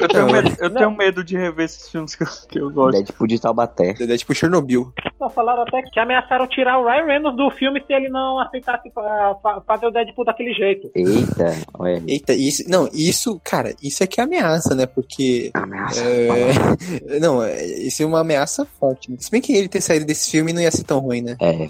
[0.00, 2.70] Eu tenho, Não, medo, eu tenho medo de rever esses filmes que eu, que eu
[2.70, 2.92] gosto.
[2.98, 3.94] Deadpool de Taubaté.
[3.94, 4.92] Deadpool Chernobyl.
[5.18, 8.90] Não, falaram até que ameaçaram tirar o Ryan Reynolds do filme se ele não aceitasse
[8.92, 10.88] fa- fa- fazer o Deadpool daquele jeito.
[10.94, 12.02] Eita, olha.
[12.06, 12.62] Eita, isso.
[12.68, 14.86] Não, isso, cara, isso é que é ameaça, né?
[14.86, 15.50] Porque.
[15.54, 16.04] Ameaça.
[16.04, 19.10] É, não, é- isso é uma ameaça forte.
[19.10, 19.16] Né?
[19.20, 21.36] Se bem que ele ter saído desse filme não ia ser tão ruim, né?
[21.40, 21.68] É,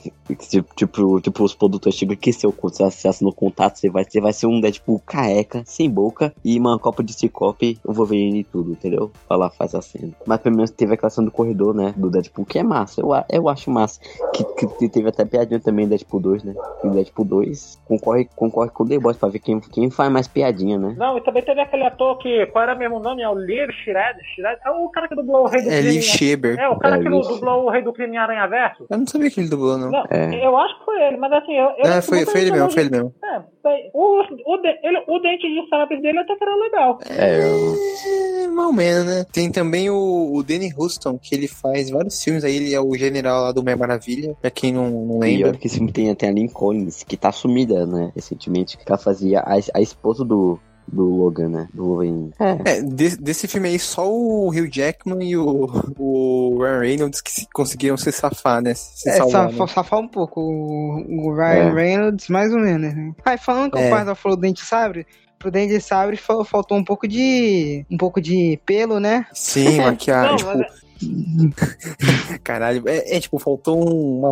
[0.48, 4.20] tipo, tipo, tipo os produtores tipo que se você se assinou contato, você vai, você
[4.20, 8.44] vai ser um Deadpool caeca, sem boca e uma copa de cicope, o Wolverine e
[8.44, 9.10] tudo, entendeu?
[9.28, 10.12] Vai lá, faz a cena.
[10.26, 11.94] Mas pelo menos teve aquela cena do corredor, né?
[11.96, 13.00] Do Deadpool, que é massa.
[13.00, 14.00] Eu, eu acho massa.
[14.32, 14.44] Que,
[14.78, 16.54] que teve até piadinha também em Deadpool 2, né?
[16.84, 20.28] E Deadpool 2 concorre, concorre com o The Boys pra ver quem, quem faz mais
[20.28, 20.94] piadinha, né?
[20.96, 23.22] Não, e também teve aquele ator que, qual era mesmo o nome?
[23.22, 24.18] É o Shred?
[24.34, 24.58] Shred?
[24.64, 25.80] É o cara que dublou o Rei do É.
[25.80, 26.58] Liv Schreiber.
[26.58, 28.86] É, o cara É, que Liv- dublou o Rei do Crime em Aranha Verso.
[28.90, 29.90] Eu não sabia que ele dublou, não.
[29.90, 30.44] Não, É.
[30.44, 31.68] eu acho que foi ele, mas assim, eu.
[31.78, 33.14] eu É, foi, foi ele mesmo, foi ele mesmo.
[33.24, 36.98] É, foi- o, o, de- ele- o dente de sabre dele até que era legal.
[37.08, 39.24] É, eu- É, mal menos, né?
[39.32, 42.94] Tem também o, o Danny Houston, que ele faz vários filmes aí, ele é o
[42.96, 45.48] general lá do Mulher Maravilha, pra quem não, não E lembra.
[45.50, 48.84] olha que esse filme tem até a Lynn Collins, que tá sumida, né, recentemente, que
[48.86, 50.58] ela fazia a, a esposa do,
[50.92, 52.30] do Logan, né, do Wolverine.
[52.38, 57.20] É, É, de- desse filme aí, só o Hugh Jackman e o, o Ryan Reynolds
[57.20, 58.74] que se- conseguiram se safar, né?
[58.74, 59.66] Se É, salvar, né?
[59.68, 60.40] safar um pouco.
[60.40, 61.72] O, o Ryan É.
[61.72, 62.94] Reynolds, mais ou menos.
[62.94, 63.12] Né?
[63.24, 63.86] Aí, falando que É.
[63.86, 65.06] o Parza falou do Dente Sabre,
[65.38, 67.84] pro Dente de Sabre fal- faltou um pouco de.
[67.90, 69.26] um pouco de pelo, né?
[69.32, 70.89] Sim, maquiagem, Não, tipo, mas
[72.42, 74.24] caralho, é, é, tipo, faltou um,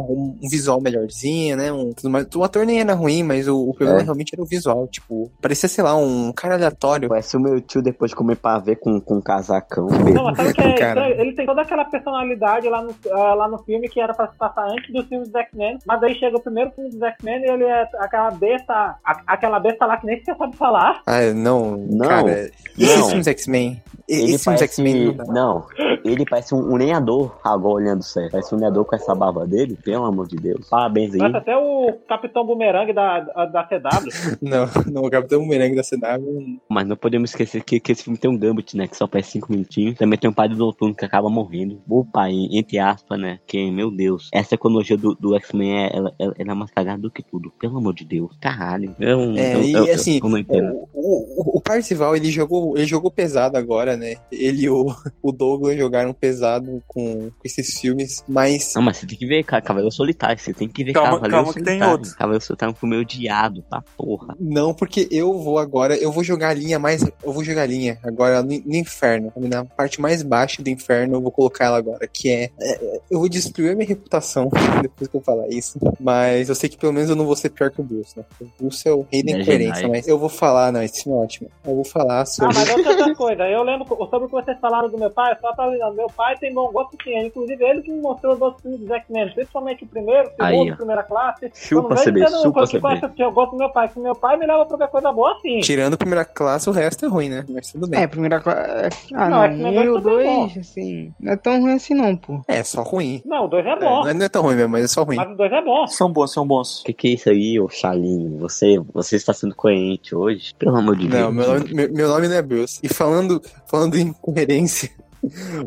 [0.42, 1.72] um visual melhorzinho, né?
[1.72, 2.26] Um, tudo mais.
[2.35, 4.04] O ator nem era ruim, mas o, o problema É.
[4.04, 7.09] realmente era o visual, tipo, parecia, sei lá, um cara aleatório.
[7.09, 9.87] parece o meu tio depois de comer pavê com, com um casacão.
[9.88, 11.00] Não, mas sabe que é Cara.
[11.09, 11.20] estranho?
[11.20, 14.37] Ele tem toda aquela personalidade lá no, ah, lá no filme que era pra se
[14.37, 17.50] passar antes dos filmes dos X-Men, mas aí chega o primeiro filme dos X-Men e
[17.50, 21.02] ele é aquela besta, a- aquela besta lá que nem você sabe falar.
[21.07, 22.50] Ah, não, Não, cara.
[22.76, 23.09] Não.
[23.09, 23.83] filmes X-Men.
[24.09, 24.64] e- Ele Esses filmes parece...
[24.64, 25.16] X-Men.
[25.28, 25.64] Não,
[26.04, 28.33] ele parece um, um lenhador, agora olhando certo.
[28.33, 30.68] Parece um lenhador com essa barba dele, pelo amor de Deus.
[30.68, 31.18] Parabéns aí.
[31.18, 34.38] Parece até o Capitão Boomerang da, da, da CW.
[34.40, 36.61] Não, não, o Capitão Merengue da CW.
[36.68, 38.87] Mas não podemos esquecer que, que esse filme tem um Gambit, né?
[38.87, 39.99] Que só parece 5 minutinhos.
[39.99, 41.81] Também tem um pai do Noturno que acaba morrendo.
[41.88, 43.38] O pai, entre aspas, né?
[43.47, 44.31] Que, meu Deus.
[44.33, 47.51] Essa ecologia do, do X-Men, é, ela, ela, ela é mais cagada do que tudo.
[47.59, 48.37] Pelo amor de Deus.
[48.40, 48.94] Caralho.
[48.99, 50.88] Eu, É, eu, e eu, assim, eu entendo.
[50.94, 54.16] O, o, o Parcival, ele jogou, ele jogou pesado agora, né?
[54.31, 54.87] Ele e o,
[55.23, 56.48] o Douglas jogaram pesado
[56.87, 60.39] com, com esses filmes, mas Não, mas você tem que ver Ca- Cavaleiro Solitário.
[60.39, 61.93] Você tem que ver Calma- Cavaleiro calma que tem Solitário.
[61.93, 62.17] outro.
[62.17, 64.35] Cavaleiro Solitário é um filme odiado, tá porra.
[64.41, 67.67] não, porque eu vou agora, eu vou jogar a linha mais, eu vou jogar a
[67.67, 71.79] linha agora no, no inferno, na parte mais baixa do inferno, eu vou colocar ela
[71.79, 74.49] agora, que é, é, eu vou destruir a minha reputação
[74.83, 77.51] depois que eu falar isso, mas eu sei que pelo menos eu não vou ser
[77.51, 78.25] pior que o Bruce, né?
[78.41, 81.19] O Bruce é o rei da É incoerência, mas eu vou falar, não, esse filme
[81.19, 82.55] é ótimo, eu vou falar Ah, sobre...
[82.55, 85.53] mas outra, outra coisa, eu lembro sobre o que vocês falaram do meu pai, só
[85.55, 88.62] pra avisar, meu pai tem bom gosto sim, inclusive ele que me mostrou os outros
[88.62, 91.51] filmes dos X-Men, principalmente o primeiro, o segundo, primeira classe.
[91.55, 93.22] Chupa, CB, chupa, CB.
[93.22, 95.61] eu gosto do meu pai, que meu pai me leva pra ver coisa boa sim.
[95.61, 97.44] Tirando a primeira classe, o resto é ruim, né?
[97.48, 98.01] Mas tudo bem.
[98.03, 99.14] É, primeira classe.
[99.14, 100.11] Ah, Não, não, é que o e negócio o tá bom.
[100.48, 102.40] dois, assim, não é tão ruim assim não, pô.
[102.48, 103.22] É, só ruim.
[103.24, 104.88] Não, o dois é É, bom, não é- não é tão ruim mesmo, mas é
[104.88, 105.16] só ruim.
[105.16, 105.87] mas o dois é bom.
[105.87, 106.81] São bons, são bons.
[106.81, 108.38] O que, que é isso aí, ô Chalinho?
[108.38, 110.55] Você, você está sendo coerente hoje?
[110.59, 111.35] Pelo amor de Não, Deus.
[111.35, 112.81] meu nome, meu, meu nome não é Bruce.
[112.83, 114.90] E falando, falando em coerência,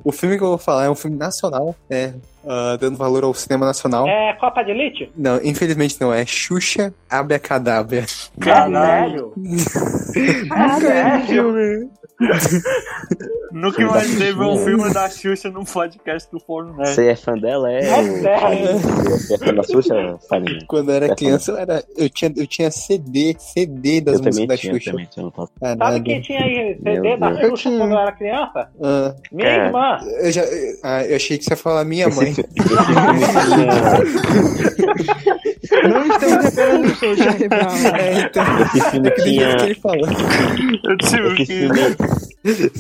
[0.04, 2.14] o filme que eu vou falar é um filme nacional, né?
[2.46, 4.08] Ah, dando valor ao cinema nacional.
[4.08, 5.12] É Copa de Elite?
[5.16, 8.06] Não, infelizmente não, é Xuxa Abracadabra.
[8.40, 9.34] Caralho.
[10.16, 11.90] É, filme.
[13.52, 16.90] Nunca imaginei ver um filme da Xuxa num podcast do Fórum Nerd.
[16.94, 17.80] Você é fã dela, é?
[17.80, 18.74] É?
[18.74, 20.18] Você é fã da Xuxa?
[20.68, 24.24] Quando eu era Essa- criança, eu, era, eu, tinha, eu tinha CD, CD das Eu
[24.26, 24.92] músicas da tinha, Xuxa.
[24.92, 25.30] também tinha.
[25.78, 27.42] Sabe quem tinha aí CD Meu da Deus.
[27.42, 27.80] Eu Xuxa tinha.
[27.82, 28.70] quando eu era criança?
[28.82, 29.66] Ah, Minha É.
[29.66, 29.98] irmã.
[30.22, 30.44] eu, já,
[30.84, 32.34] ah, eu achei que você ia falar minha mãe.
[35.90, 37.76] Não estamos reparando no show, Charlie Brown.
[37.96, 38.44] É, então.
[38.76, 39.56] Esse filme tinha.
[39.58, 40.08] que ele falou.
[40.84, 42.72] Eu tive Esse que.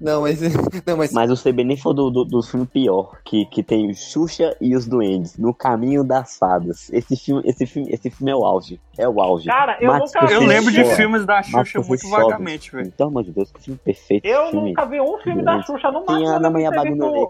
[0.00, 0.40] Não, mas.
[0.86, 1.12] Não, mas.
[1.12, 4.56] mas o CB nem foi do, do, do filme pior, que, que tem o Xuxa
[4.60, 6.90] e os Duendes, no caminho das fadas.
[6.92, 8.80] Esse filme, esse filme, esse filme é o auge.
[8.98, 9.46] É o auge.
[9.46, 12.92] Cara, eu Max, nunca Eu lembro de filmes da Xuxa você muito vagamente, velho.
[12.92, 14.24] Pelo amor de Deus, que filme perfeito.
[14.24, 14.68] Eu filme.
[14.70, 16.18] nunca vi um filme da Xuxa no máximo.
[16.18, 16.70] Tem Ana Maria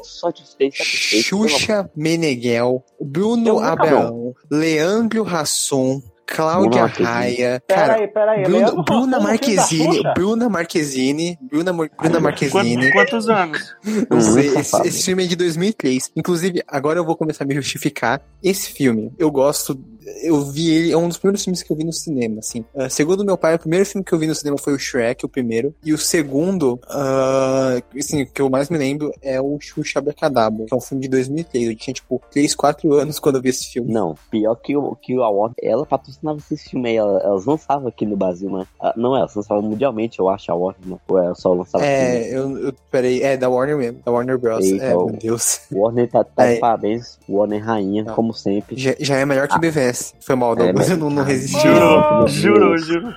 [0.03, 0.83] só de amor-
[1.22, 6.87] Xuxa Meneghel, Bruno Abraão, Leandro Rasson, Cláudia.
[6.87, 7.62] Raia.
[7.69, 8.43] Cara, Peraí, peraí.
[8.45, 10.03] Bruna, Bruna filme da Marquezine?
[10.15, 12.93] Bruna Marquezine, Bruna, Bruna Quantos, Marquezine.
[12.93, 13.77] quantos anos?
[14.11, 16.11] Não sei, esse, esse filme é de 2003.
[16.17, 18.21] Inclusive, agora eu vou começar a me justificar.
[18.43, 19.81] Esse filme, eu gosto.
[20.23, 22.64] Eu vi ele, é um dos primeiros filmes que eu vi no cinema, assim.
[22.75, 25.25] Ah, segundo meu pai, o primeiro filme que eu vi no cinema foi o Shrek,
[25.25, 25.75] o primeiro.
[25.85, 30.73] E o segundo, ah, assim, que eu mais me lembro é o Xuxa Abracadabra, que
[30.75, 31.69] é um filme de 2003.
[31.69, 33.92] Eu tinha, tipo, 3, 4 anos quando eu vi esse filme.
[33.92, 37.88] Não, pior que o, que a Warner, ela patrocinava esse filme aí, ela- elas lançavam
[37.88, 38.66] aqui no Brasil, né?
[38.81, 40.97] Ah, Não, elas lançavam mundialmente, eu acho, a Warner, né?
[41.09, 41.92] Ou ela só lançava aqui.
[41.92, 42.73] É, eu, eu.
[42.90, 44.64] Peraí, é da Warner mesmo, da Warner Bros.
[44.64, 45.61] Eita, é, meu Deus.
[45.73, 46.59] Warner tá, tá É.
[46.59, 48.14] parabéns, Warner rainha, Não.
[48.14, 48.77] como sempre.
[48.79, 49.96] Já, já é melhor que BVS.
[50.21, 51.61] Foi mal, É, mas- eu não, não resisti.
[51.61, 53.13] Jurou, jurou, jurou.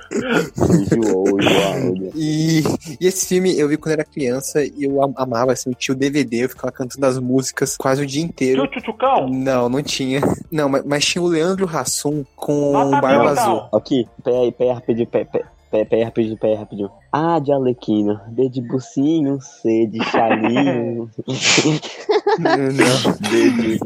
[0.70, 2.12] Enjoou, enjoou.
[2.14, 2.62] E,
[3.00, 5.94] e esse filme eu vi quando era criança e eu am- amava, assim, eu tinha
[5.94, 8.66] o DVD, eu ficava cantando as músicas quase o dia inteiro.
[8.68, 9.28] Tchu, Tchuchucão?
[9.28, 10.20] Não, não tinha.
[10.50, 13.30] Não, mas, mas tinha o Leandro Hassum com o Barba.
[13.30, 13.62] Azul.
[13.72, 15.26] Aqui, peraí, peraí, rapidinho, peraí.
[15.70, 16.90] Peraí, peraí, rapidinho, peraí, rapidinho.
[17.12, 21.10] Ah, de Alequino, D de Bucinho, C de Chalinho,
[22.38, 23.12] Não.
[23.30, 23.80] D de...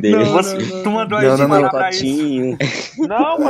[0.00, 0.82] D Não, Você, não, não.
[0.82, 1.60] tu mandou Não, não, não.
[1.60, 2.56] Não, continua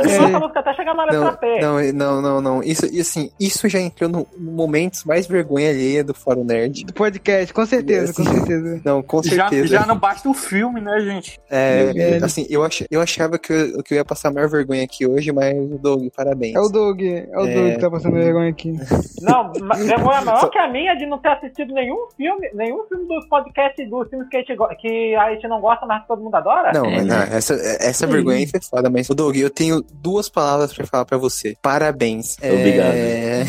[0.01, 0.15] É.
[0.15, 1.61] essa música até chegar na letra Não, P.
[1.61, 2.63] não, não, não, não.
[2.63, 6.83] Isso, assim, isso já entrou no, momentos mais vergonha alheia do Fórum Nerd.
[6.85, 8.81] Do podcast, com certeza, com certeza.
[8.85, 9.67] Não, com Já, certeza.
[9.67, 11.39] já não basta o filme, né, gente?
[11.49, 12.23] É, É.
[12.23, 15.31] assim, eu, ach, eu achava que eu, que eu ia passar maior vergonha aqui hoje,
[15.31, 16.55] mas, Doug, parabéns.
[16.55, 17.53] É o Doug, é o É.
[17.53, 18.73] Doug que tá passando vergonha aqui.
[19.21, 23.25] Não, vergonha maior que a minha de não ter assistido nenhum filme, nenhum filme dos
[23.27, 26.35] podcasts dos filmes que a gente, que a gente não gosta, mas que todo mundo
[26.35, 26.71] adora.
[26.73, 27.15] Não, É, mas, né?
[27.15, 31.17] não, essa, essa vergonha foi foda, mas, Doug, eu tenho duas palavras pra falar pra
[31.17, 31.55] você.
[31.61, 32.37] Parabéns.
[32.41, 32.93] Obrigado.
[32.95, 33.45] É,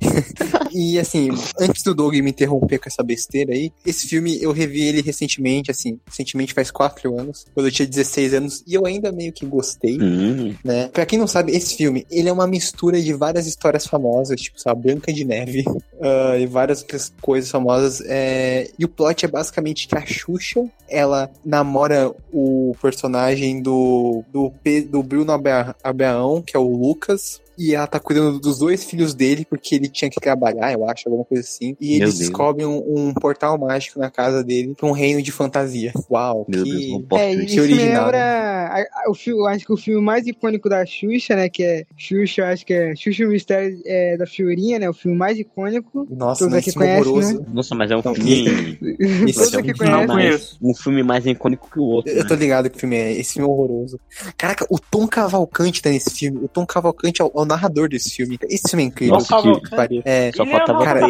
[0.72, 4.82] E assim, antes do Doug me interromper com essa besteira aí, esse filme eu revi
[4.82, 9.10] ele recentemente, assim, recentemente faz quatro anos, quando eu tinha 16 anos, e eu ainda
[9.10, 10.88] meio que gostei, Hum, né?
[10.92, 14.60] Pra quem não sabe, esse filme, ele é uma mistura de várias histórias famosas, tipo,
[14.60, 15.64] sabe, Branca de Neve,
[16.00, 20.64] ah, e várias outras coisas famosas, é, e o plot é basicamente que a Xuxa,
[20.88, 24.52] ela namora o personagem do, do,
[24.88, 29.14] do Bruno Abra- Abraão, que é o Lucas, e ela tá cuidando dos dois filhos
[29.14, 31.76] dele, porque ele tinha que trabalhar, eu acho, alguma coisa assim.
[31.80, 32.18] E Meu eles Deus.
[32.18, 35.92] descobrem um, um portal mágico na casa dele pra um reino de fantasia.
[36.10, 36.70] Uau, meu que...
[36.70, 40.00] Deus, não posso É, isso original, lembra a- a- o filme, acho que o filme
[40.00, 43.80] mais icônico da Xuxa, né, que é Xuxa, acho que é Xuxa e o Mistério
[43.84, 46.06] é, da Fiorinha, né, o filme mais icônico.
[46.10, 47.46] Nossa, Todos mas aqui filme conhecem, horroroso.
[47.52, 48.78] Nossa, mas é um Então, filme.
[49.28, 52.10] Isso é um filme mais- um filme mais icônico que o outro.
[52.12, 52.28] Eu né?
[52.28, 53.12] tô ligado que o filme é.
[53.12, 54.00] Esse filme é horroroso.
[54.36, 56.38] Caraca, o Tom Cavalcante tá nesse filme.
[56.44, 58.38] O Tom Cavalcante é o, é o narrador desse filme.
[58.48, 59.14] Esse filme é incrível.
[59.14, 60.02] Nossa, Que que- pariu.
[60.04, 61.00] É, Só e faltava cara?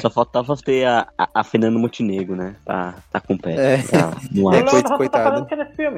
[0.00, 2.54] Só faltava ter a, a, a Fernanda Montenegro, né?
[2.64, 3.74] Tá, tá com o pé.
[3.74, 3.82] É.
[3.82, 4.54] Tá, no O ar.
[4.56, 5.46] É, coit- tá coitado.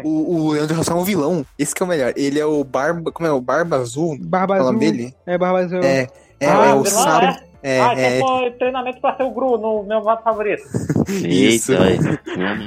[0.04, 1.46] o o, Leandro Hassum é um vilão.
[1.58, 2.12] Esse que é o melhor.
[2.16, 3.12] Ele é o Barba.
[3.12, 3.32] Como é?
[3.32, 4.16] O Barba Azul?
[4.20, 4.96] Barba Qual é o nome Azul.
[4.96, 5.14] dele?
[5.26, 5.80] É, Barba Azul.
[5.82, 6.08] É.
[6.40, 7.51] É, Ah, é o sapo.
[7.62, 7.76] É?
[7.76, 10.62] É, ah, é, então foi treinamento pra ser o Gru no meu modo favorito.
[11.08, 11.72] isso.
[11.72, 12.20] Eita, olha.
[12.26, 12.66] Hum,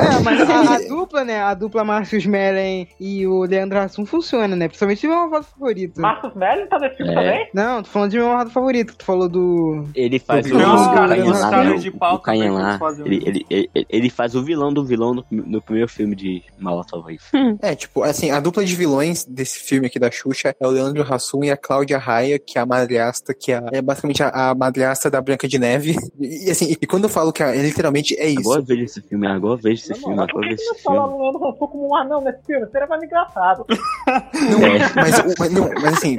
[0.00, 4.54] É, mas a, a dupla, né, a dupla Marcus Mellen e o Leandro Hassum funciona,
[4.56, 6.00] né, principalmente meu modo favorito.
[6.00, 7.14] Marcos Melli tá nesse filme É.
[7.14, 7.48] também?
[7.54, 9.84] Não, tô falando de meu modo favorito, que tu falou do...
[9.94, 11.74] Ele faz o, uns o né?
[11.76, 12.78] de O- pau o lá.
[13.04, 16.84] Ele, ele, ele, ele faz o vilão do vilão no, no primeiro filme de Mala
[16.88, 17.24] Favorito.
[17.60, 21.02] É, tipo, assim, a dupla de vilões desse filme aqui da Xuxa é o Leandro
[21.02, 24.54] Hassum e a Cláudia Raia, que é a madrasta, que é, é basicamente a, a
[24.54, 25.96] madrasta da Branca de Neve.
[26.20, 28.40] E, assim, e quando eu falo que é, literalmente é isso.
[28.40, 30.74] Agora eu vejo esse filme, agora eu vejo esse Não, filme, agora vejo esse não
[30.80, 31.12] fala filme.
[31.18, 32.66] no Leandro Hassum como um anão nesse filme?
[32.70, 33.64] Seria mais engraçado.
[34.06, 34.78] Não, É.
[34.94, 36.18] mas, mas, não, mas assim,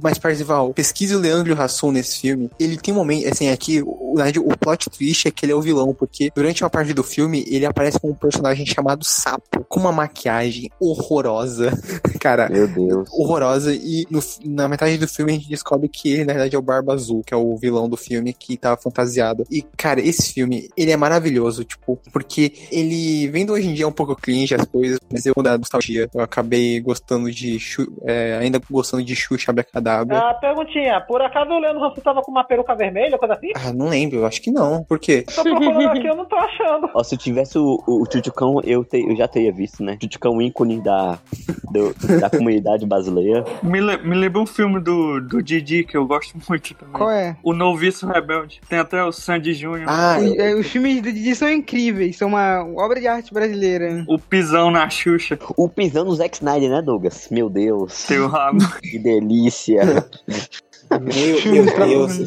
[0.00, 2.50] mas Parzival, pesquise o Leandro Hassum nesse filme.
[2.58, 5.52] Ele tem um momento, assim, aqui, o, na verdade, o plot twist é que ele
[5.52, 9.04] é o vilão, porque durante uma parte do filme, ele aparece com um personagem chamado
[9.04, 11.70] Sapo, com uma maquiagem horrorosa.
[12.20, 13.08] Cara, Meu Deus.
[13.12, 16.58] horrorosa e no- na metade do filme a gente descobre que ele na verdade é
[16.58, 19.44] o Barba Azul, que é o vilão do filme que tava fantasiado.
[19.50, 23.88] E cara, esse filme, ele é maravilhoso, tipo, porque ele vendo hoje em dia é
[23.88, 27.58] um pouco cringe as coisas, mas eu da nostalgia, eu acabei gostando de
[28.04, 30.18] é, ainda gostando de Xuxa Abracadabra Cadabra.
[30.30, 33.50] Ah, perguntinha, por acaso o Leandro Hansu tava com uma peruca vermelha, coisa assim?
[33.54, 34.82] Ah, não lembro, eu acho que não.
[34.84, 35.24] Por quê?
[35.34, 36.88] Tô procurando aqui, eu não tô achando.
[36.94, 39.98] Ó, se eu tivesse o, o, o Chuchucão, eu, te- eu já teria visto, né?
[40.02, 41.18] Chuchucão ícone da,
[41.70, 43.44] do- da comunidade brasileira.
[43.62, 46.94] Me, le- me lembra um filme do, do Didi que eu gosto muito também.
[46.94, 47.36] Qual é?
[47.42, 48.60] O Noviço Rebelde.
[48.68, 49.86] Tem até o Sandy Júnior.
[49.88, 54.04] Ah, Os, é, os filmes do Didi são incríveis, são uma obra de arte brasileira.
[54.08, 55.38] O Pisão na Xuxa.
[55.56, 57.28] O pisão do Zack Snyder, né, Douglas?
[57.30, 58.04] Meu Deus.
[58.04, 58.58] Tem o rabo.
[58.80, 59.63] Que delícia.
[59.68, 60.04] Iya.
[61.00, 62.18] Meu, meu Deus.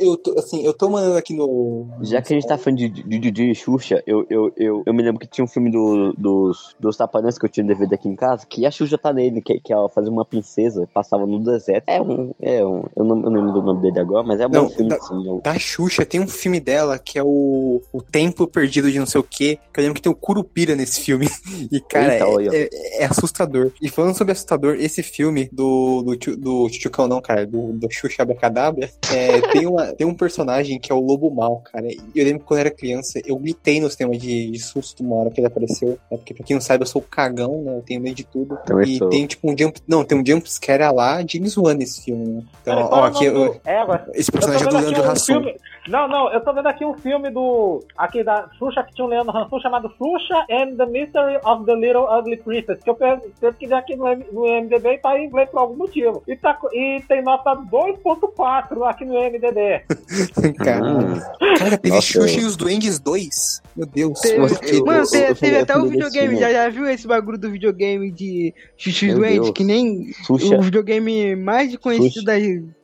[0.00, 1.86] Eu tô, assim, eu tô mandando aqui no.
[2.02, 4.94] Já que a gente tá falando de de Didi e Xuxa, eu, eu, eu, eu
[4.94, 7.94] me lembro que tinha um filme do, dos, dos Tapanãs que eu tinha no DVD
[7.94, 11.26] aqui em casa, que a Xuxa tá nele, que, que ela fazia uma princesa, passava
[11.26, 11.84] no deserto.
[11.88, 12.32] É um.
[12.40, 14.64] É um eu, não, eu não lembro do nome dele agora, mas é um Não,
[14.64, 15.26] bom filme, da- assim.
[15.26, 19.06] eu- Da Xuxa, tem um filme dela que é o, o Tempo Perdido de não
[19.06, 19.58] sei o quê.
[19.72, 21.28] Que eu lembro que tem o Curupira nesse filme.
[21.70, 23.70] E, cara, Eita, é, é- é assustador.
[23.82, 27.90] E falando sobre assustador, esse filme do, do, Tchu- do Chuchucão, não, cara, do, do
[27.90, 31.86] Xuxa Abracadabra, é, tem, uma, tem um personagem que é o Lobo Mal, cara.
[32.14, 35.16] Eu lembro que quando eu era criança, eu gritei no cinema de, de susto uma
[35.16, 35.90] hora que ele apareceu.
[35.90, 35.96] Né?
[36.18, 37.76] Porque, pra quem não sabe, eu sou cagão, né?
[37.76, 38.56] Eu tenho medo de tudo.
[38.66, 39.08] Também e sou.
[39.10, 39.80] tem tipo um jump.
[39.86, 42.42] Não, tem um jump scare lá James Wan nesse filme, né?
[42.62, 44.10] Então, ó, o aqui nome eu- do- É, agora.
[44.14, 45.54] esse personagem é do Leandro um filme.
[45.88, 47.82] Não, não, eu tô vendo aqui um filme do.
[47.96, 51.74] Aqui da Xuxa que tinha um Leandro Hansson chamado Xuxa and the Mystery of the
[51.74, 52.82] Little Ugly Princess.
[52.82, 56.22] Que eu teve que ver aqui no, MDB e tá em inglês por algum motivo.
[56.28, 59.82] E, tá, e tem nota 2.4 aqui no MDB.
[60.64, 61.20] Cara, Hum.
[61.58, 63.62] cara, teve Nossa, Xuxa eu- e os Duendes 2.
[63.76, 64.20] Meu Deus.
[64.20, 64.36] Teve-
[64.78, 67.38] eu- Mano, eu- te- eu teve falei até o videogame, já, já viu esse bagulho
[67.38, 69.14] do videogame de Xuxa e?
[69.14, 69.50] Deus.
[69.50, 70.56] Que nem Xuxa.
[70.56, 72.26] o videogame mais conhecido Xuxa.
[72.26, 72.34] da,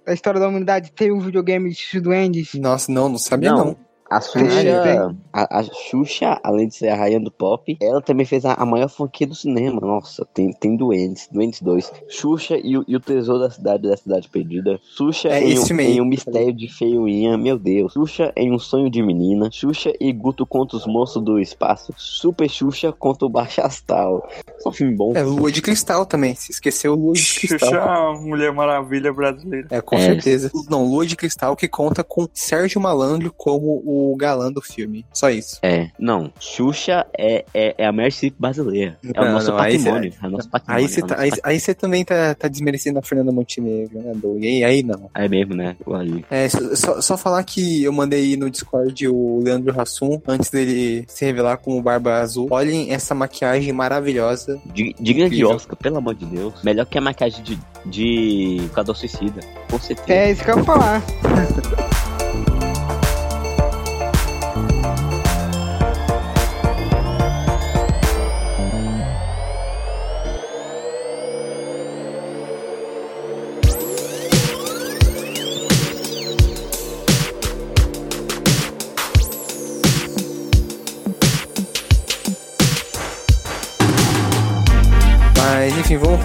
[0.07, 2.55] da história da humanidade teve um videogame de Duendes.
[2.55, 3.65] Nossa, não, não sabia Não.
[3.65, 3.77] não.
[4.11, 8.45] A Xuxa, a, a Xuxa, além de ser a rainha do pop, ela também fez
[8.45, 9.81] a, a maior franquia do cinema.
[9.81, 11.91] Nossa, tem, tem Doentes, Doentes 2.
[12.09, 14.79] Xuxa e, o- e o Tesouro da Cidade da Cidade Perdida.
[14.97, 17.95] Xuxa É em, esse um, em um mistério de feiuinha, meu Deus.
[17.95, 19.49] Xuxa em um sonho de menina.
[19.51, 21.93] Xuxa e Guto contra os monstros do espaço.
[21.97, 24.29] Super Xuxa contra o Baixo Astral.
[24.59, 25.13] Só um filme bom.
[25.17, 26.35] É Lua de Cristal também.
[26.35, 27.75] Se esqueceu Lua de Xuxa Cristal.
[27.75, 29.67] é uma Mulher Maravilha brasileira.
[29.71, 30.01] É, com É.
[30.05, 30.51] certeza.
[30.71, 35.05] Não, Lua de Cristal que conta com Sérgio Malandro como o galã do filme.
[35.13, 35.59] Só isso.
[35.63, 36.33] É, não.
[36.41, 38.99] Xuxa é, é, é a Mercy brasileira.
[39.15, 40.13] É o Não, nosso não, aí cê- patrimônio.
[40.23, 40.85] É o nosso patrimônio.
[40.87, 41.63] Aí você é o tá, aí, patrimônio.
[41.69, 44.43] aí também tá, tá desmerecendo a Fernanda Montenegro, né, Doug?
[44.43, 45.11] E aí, aí não.
[45.15, 45.77] É mesmo, né?
[45.93, 46.25] Ali.
[46.31, 51.05] É, só- só, só falar que eu mandei no Discord o Leandro Hassum, antes dele
[51.09, 52.49] se revelar como Barba Azul.
[52.51, 54.61] Olhem essa maquiagem maravilhosa.
[54.67, 55.45] Di- Digna de.
[55.45, 56.55] Oscar, pelo amor de Deus.
[56.63, 59.41] Melhor que a maquiagem de, de Cador Suicida.
[59.71, 60.13] Com certeza.
[60.19, 61.03] É isso que eu ia falar.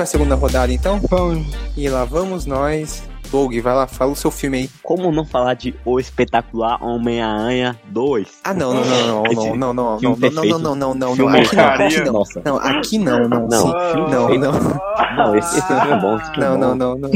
[0.10, 1.00] segunda rodada então?
[1.08, 1.48] Vamos.
[1.78, 3.04] E lá vamos nós.
[3.32, 4.70] Doug, vai lá, fala o seu filme aí.
[4.82, 8.40] Como não falar de O Espetacular Homem-Aranha 2?
[8.44, 11.16] Ah, não, não, não, não, Esse não, não, não, não, não, não, não, não, não,
[11.16, 12.14] não, aqui não, aqui não.
[12.14, 12.42] Nossa.
[12.44, 14.52] Não, aqui não, não, Não, Não, não,
[15.18, 16.18] Não, esse, filme é bom.
[16.18, 17.10] É não, não, não, não.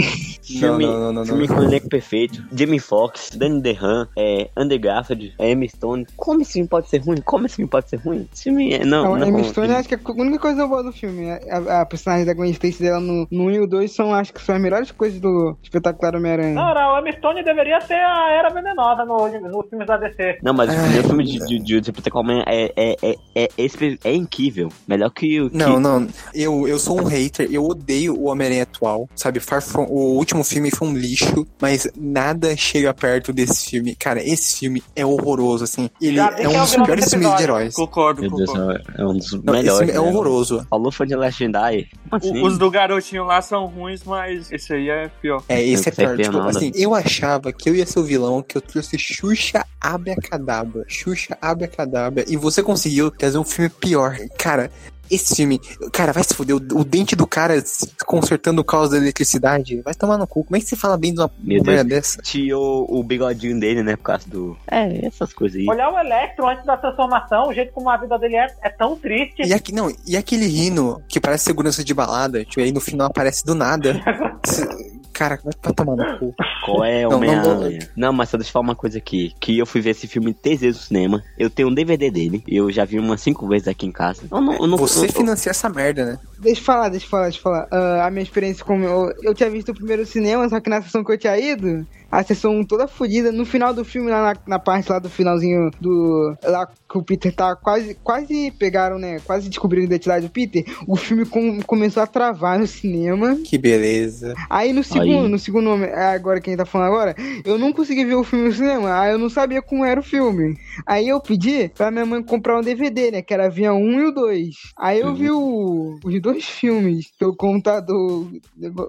[0.43, 1.55] Filme, Não, não, não, não, filme não.
[1.55, 2.43] com elenco perfeito.
[2.53, 6.05] Jamie Foxx, Danny DeHaan, é, Andy Garfield, é, Emma Stone.
[6.17, 7.21] Como esse filme pode ser ruim?
[7.21, 8.27] Como esse filme pode ser ruim?
[8.33, 8.85] Esse filme é...
[8.85, 11.39] Não, Não, não, a Emma Stone, acho que a única coisa boa do filme, é
[11.49, 14.33] a, a personagem da Gwen Stacy dela no, no 1 e o 2 são, acho
[14.33, 15.57] que são as melhores coisas do
[16.03, 16.53] espetacular Homem-Aranha.
[16.53, 20.39] Não, não, o Emma Stone deveria ser a Era Venenosa no, nos filmes da DC.
[20.41, 23.43] Não, mas o primeiro filme meu de, de, de, de Espetacular é, é, é, é,
[23.45, 24.69] é, é incrível.
[24.87, 25.49] Melhor que o...
[25.49, 26.07] que- Não, não.
[26.33, 29.39] Eu, eu sou um hater, eu odeio o Homem-Aranha atual, sabe?
[29.39, 33.95] Far From, o último filme foi um lixo, mas nada chega perto desse filme.
[33.95, 35.89] Cara, esse filme é horroroso, assim.
[36.01, 37.73] Ele Já é um é dos desse filmes de heróis.
[37.73, 38.81] Concordo, Meu Deus, concordo.
[38.97, 39.77] é é um dos Não, esse melhores.
[39.77, 39.99] filme é né?
[39.99, 40.65] horroroso.
[40.69, 41.89] Falou fã de Legendary.
[42.09, 42.41] Como assim?
[42.43, 45.43] Os do garotinho lá são ruins, mas esse aí é pior.
[45.47, 46.49] É, esse é Tipo, nada.
[46.49, 50.85] assim, eu achava que eu ia ser o vilão, que eu trouxe Xuxa Abracadabra.
[50.87, 52.25] Xuxa Abracadabra.
[52.27, 54.17] E você conseguiu trazer um filme pior.
[54.37, 54.69] Cara,
[55.09, 55.59] esse filme.
[55.91, 56.55] Cara, vai se fuder.
[56.55, 59.81] O, o dente do cara se consertando o caos da eletricidade.
[59.81, 60.43] Vai tomar no cu.
[60.43, 62.21] Como é que você fala bem de uma merda dessa?
[62.21, 63.95] Tinha o, o bigodinho dele, né?
[63.95, 64.57] Por causa do.
[64.69, 65.67] É, essas coisas aí.
[65.69, 68.95] Olhar o Electro antes da transformação, o jeito como a vida dele é, é tão
[68.95, 69.43] triste.
[69.43, 73.07] E, aqui, não, e aquele rino que parece segurança de balada, tipo, aí no final
[73.07, 74.01] aparece do nada.
[75.13, 76.35] Cara, vai pra tomar no cu.
[76.65, 77.89] Qual é Não, não, Homem-Aranha?
[77.95, 79.33] Não, mas só deixa eu falar uma coisa aqui.
[79.39, 81.23] Que eu fui ver esse filme três vezes no cinema.
[81.37, 82.43] Eu tenho um DVD dele.
[82.47, 84.23] Eu já vi umas cinco vezes aqui em casa.
[84.31, 86.19] Eu não, eu não, Você eu- financia essa merda, né?
[86.43, 87.67] Deixa eu falar, deixa eu falar, deixa eu falar.
[87.71, 90.81] Ah, a minha experiência como eu, eu tinha visto o primeiro cinema, só que na
[90.81, 93.31] sessão que eu tinha ido, a sessão toda fodida.
[93.31, 96.35] No final do filme, lá na, na parte lá do finalzinho do.
[96.43, 97.95] Lá que o Peter tá quase.
[98.03, 99.19] Quase pegaram, né?
[99.25, 100.63] Quase descobriram a identidade do Peter.
[100.87, 103.37] O filme com- começou a travar no cinema.
[103.43, 104.33] Que beleza.
[104.49, 105.29] Aí no segundo, Aí.
[105.29, 108.53] no segundo nome, agora quem tá falando agora, eu não consegui ver o filme no
[108.53, 110.55] cinema, aí eu não sabia como era o filme.
[110.85, 113.21] Aí eu pedi pra minha mãe comprar um DVD, né?
[113.21, 114.55] Que era via um e o dois.
[114.77, 118.27] Aí eu vi o- os dois filmes, pelo computador,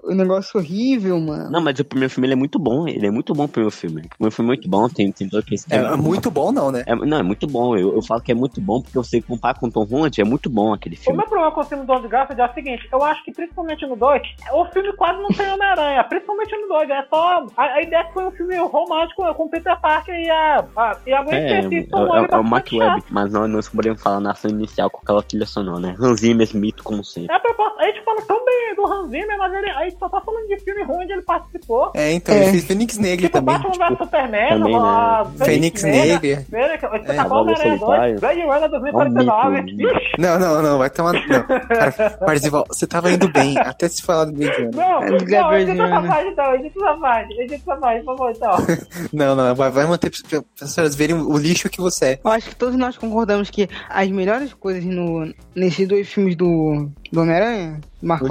[0.03, 1.49] o negócio horrível, mano.
[1.51, 2.87] Não, mas o primeiro filme ele é muito bom.
[2.87, 4.01] Ele é muito bom o primeiro filme.
[4.05, 4.87] O primeiro filme é muito bom.
[4.89, 6.83] Tem, tem aquele É, é muito bom, não, né?
[6.85, 7.75] É, não, é muito bom.
[7.77, 10.23] Eu, eu falo que é muito bom porque você compara com o Tom Holland, é
[10.23, 11.17] muito bom aquele O filme.
[11.17, 13.85] meu problema com o filme do Andrew Garfield é o seguinte, eu acho que principalmente
[13.85, 14.21] no 2,
[14.53, 17.45] o filme quase não tem Homem-Aranha, principalmente no 2, é só...
[17.57, 20.65] A, a ideia é que foi um filme romântico com o Peter Parker e a,
[20.75, 22.79] a, e a Gwen É, é, Stacy é, é o Mark chato.
[22.79, 25.95] Webb, mas nós não podemos falar na ação inicial com aquela trilha sonora, né?
[25.99, 27.34] Hans Zimmer, mito como sempre.
[27.35, 29.97] É a proposta, a gente fala tão bem do Hans Zimmer, mas ele, a gente
[29.99, 31.91] só tá falando de filme ruim onde ele participou.
[31.93, 32.43] É, então, É.
[32.43, 33.57] ele fez Fênix Negra Tipo, também.
[33.57, 35.45] Batman vs Superman, também, a né?
[35.45, 36.19] Fênix Negra.
[36.49, 38.19] Fênix, É, Espetacular Homem-Aranha 2, Solitário.
[38.19, 39.57] Blade Runner 2049.
[39.57, 39.65] É um.
[39.65, 41.13] Ixi, Não, não, não, vai tomar.
[41.13, 41.43] Não.
[41.43, 41.91] Cara,
[42.25, 44.75] Parzival, você tava indo bem até se falar do Blade Runner.
[44.75, 46.07] Não, É não, desgraçado, edita essa né?
[46.07, 48.55] parte então, edita essa parte, edita essa parte, por favor, então.
[49.13, 52.19] Não, não, vai, vai manter para as pessoas verem o lixo que você é.
[52.23, 56.89] Eu acho que todos nós concordamos que as melhores coisas no, nesses dois filmes do,
[57.11, 58.27] do Homem-Aranha, Marco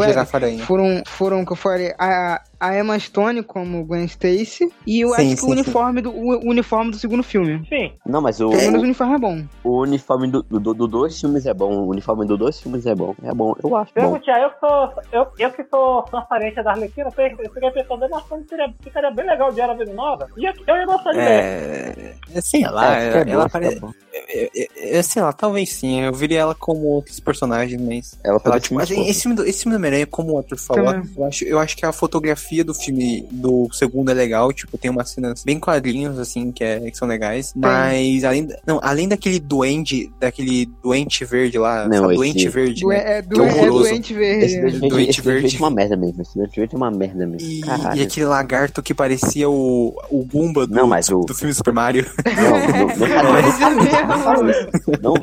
[0.66, 5.14] foram, foram que eu falei, a, a Emma Stone como Gwen Stacy e eu Sim,
[5.14, 7.64] acho que sim, o uniforme, do, o uniforme do segundo filme.
[7.68, 9.44] Sim, Não, mas o, Pelo menos o uniforme é bom.
[9.64, 11.72] o uniforme do, do, do dois filmes é bom.
[11.72, 13.14] O uniforme do dois filmes é bom.
[13.22, 14.00] É bom, eu acho bom.
[14.00, 18.42] pergunte eu que sou, eu, eu que sou transparente da Arlequina, eu fiquei pensando, nossa,
[18.48, 21.28] seria, ficaria bem legal de Era Vida Nova, e eu, eu ia gostar de ver.
[21.28, 22.14] É.
[22.34, 23.80] é, Sei lá, É, ela, bom, ela fica parece.
[23.80, 23.92] bom.
[24.34, 26.00] É, é, é, sei lá, talvez sim.
[26.02, 28.18] Eu viria ela como outros personagens, mas.
[28.24, 30.56] Ela Ela, parece tipo, mas esse filme, do, esse filme do Homem-Aranha, como o outro
[30.58, 31.10] falou, Também.
[31.16, 34.90] eu acho, eu acho que a fotografia do filme do segundo é legal, tipo, tem
[34.90, 37.52] umas cenas bem quadrinhos, assim, que, é, que são legais.
[37.54, 42.88] Mas além, não, além daquele duende, daquele doente verde lá, Não, esse- doente verde, Do,
[42.88, 43.18] né?
[43.18, 44.60] é, do, é doente Esse verde.
[44.60, 45.56] doente verde, Doente esse doente verde.
[45.56, 46.22] é uma merda mesmo.
[46.22, 47.48] Esse doente verde é uma merda mesmo.
[47.48, 47.60] E,
[47.98, 51.72] e aquele lagarto que parecia o, o Goomba do, Não, mas o- do filme Super
[51.72, 52.06] Mario.
[52.24, 53.58] Não, não, não fale isso.
[53.58, 54.68] Parece Não fale isso.
[55.02, 55.14] Não,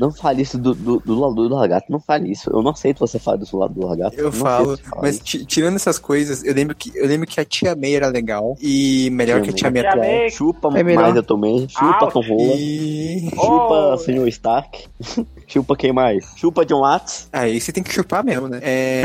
[0.00, 1.90] não fale isso do, do, do, do lagarto.
[1.90, 2.50] Não fale isso.
[2.50, 4.18] Eu não aceito você falar do lado do lagarto.
[4.18, 7.94] Eu falo, mas tirando essas coisas, eu lembro que eu lembro que a Tia May
[7.94, 10.06] era legal e melhor que a Tia May Tia atual.
[10.06, 10.30] May.
[10.30, 11.68] Chupa É mais eu também.
[11.68, 12.12] Chupa Ouch.
[12.12, 12.54] Tom Holland.
[12.62, 13.98] E Chupa Oh.
[13.98, 14.86] senhor Stark.
[15.46, 16.24] Chupa quem mais?
[16.36, 17.28] Chupa John Watts.
[17.32, 18.58] aí você tem que chupar mesmo, né?
[18.62, 19.02] É,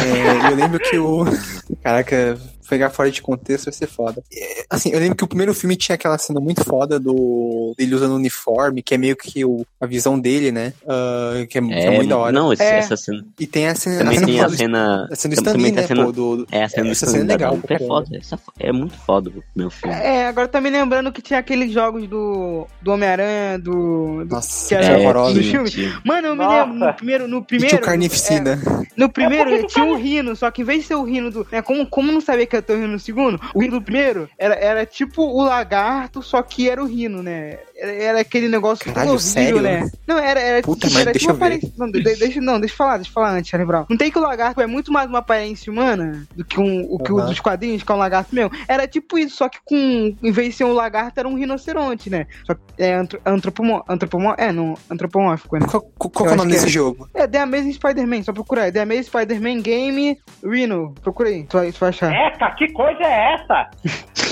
[0.50, 1.24] eu lembro que o
[1.84, 2.38] caraca
[2.70, 4.24] pegar fora de contexto vai ser foda.
[4.34, 7.94] É, Assim, eu lembro que o primeiro filme tinha aquela cena muito foda do dele
[7.96, 10.72] usando uniforme, que é meio que o, a visão dele, né?
[10.88, 12.32] Ah, que, é, que é muito da hora.
[12.32, 12.78] Não, esse- É.
[12.78, 13.26] essa cena.
[13.38, 15.08] E tem a cena, Também a cena tem a cena.
[15.12, 16.86] a cena do também Stan Lee, tem a né, cena- pô, do, É a cena
[16.86, 18.18] do Essa cena é legal é foda.
[18.18, 19.94] Essa é muito foda o meu filme.
[19.98, 24.70] É, agora tá me lembrando que tinha aqueles jogos do, do Homem-Aranha, do, do- Nossa,
[24.70, 25.34] que era é horroroso.
[25.34, 25.70] do filme.
[26.06, 27.70] Mano, eu me lembro, no primeiro, no E primeiro...
[27.70, 28.60] tinha o Carnificina.
[28.96, 31.48] No primeiro É tinha um rino, só que em vez de ser o rino do.
[31.52, 33.82] Né, como, como não sabia que ia ter o rino no segundo, o rino do
[33.82, 37.58] primeiro era, era tipo o lagarto, só que era o rino, né?
[37.82, 39.62] Era, aquele negócio Caralho, horrível, sério?
[39.62, 39.90] né?
[40.08, 41.46] Não, era, era, Puta tipo, era deixa tipo ver.
[41.46, 41.72] aparência.
[41.78, 43.86] Não, de- de- deixa, não, deixa eu falar, deixa eu falar antes, Brown.
[43.90, 47.00] Não tem que o lagarto é muito mais uma aparência humana do que um, o
[47.00, 47.28] que o Aham.
[47.30, 48.52] dos quadrinhos, que é um lagarto mesmo.
[48.68, 50.16] Era tipo isso, só que com.
[50.22, 52.28] Em vez de ser um lagarto, era um rinoceronte, né?
[52.46, 55.66] Só que é antro, antropomó, antropomó, é, não, antropomórfico, né?
[55.70, 56.70] Qual, qual- é o nome desse é.
[56.70, 57.10] jogo?
[57.14, 58.72] É The Amazing Spider-Man, só procura aí.
[58.72, 60.94] The Amazing Spider-Man Game Rhino.
[61.02, 62.12] Procura aí, tu vai, tu vai achar.
[62.14, 63.70] Eca, que coisa é essa?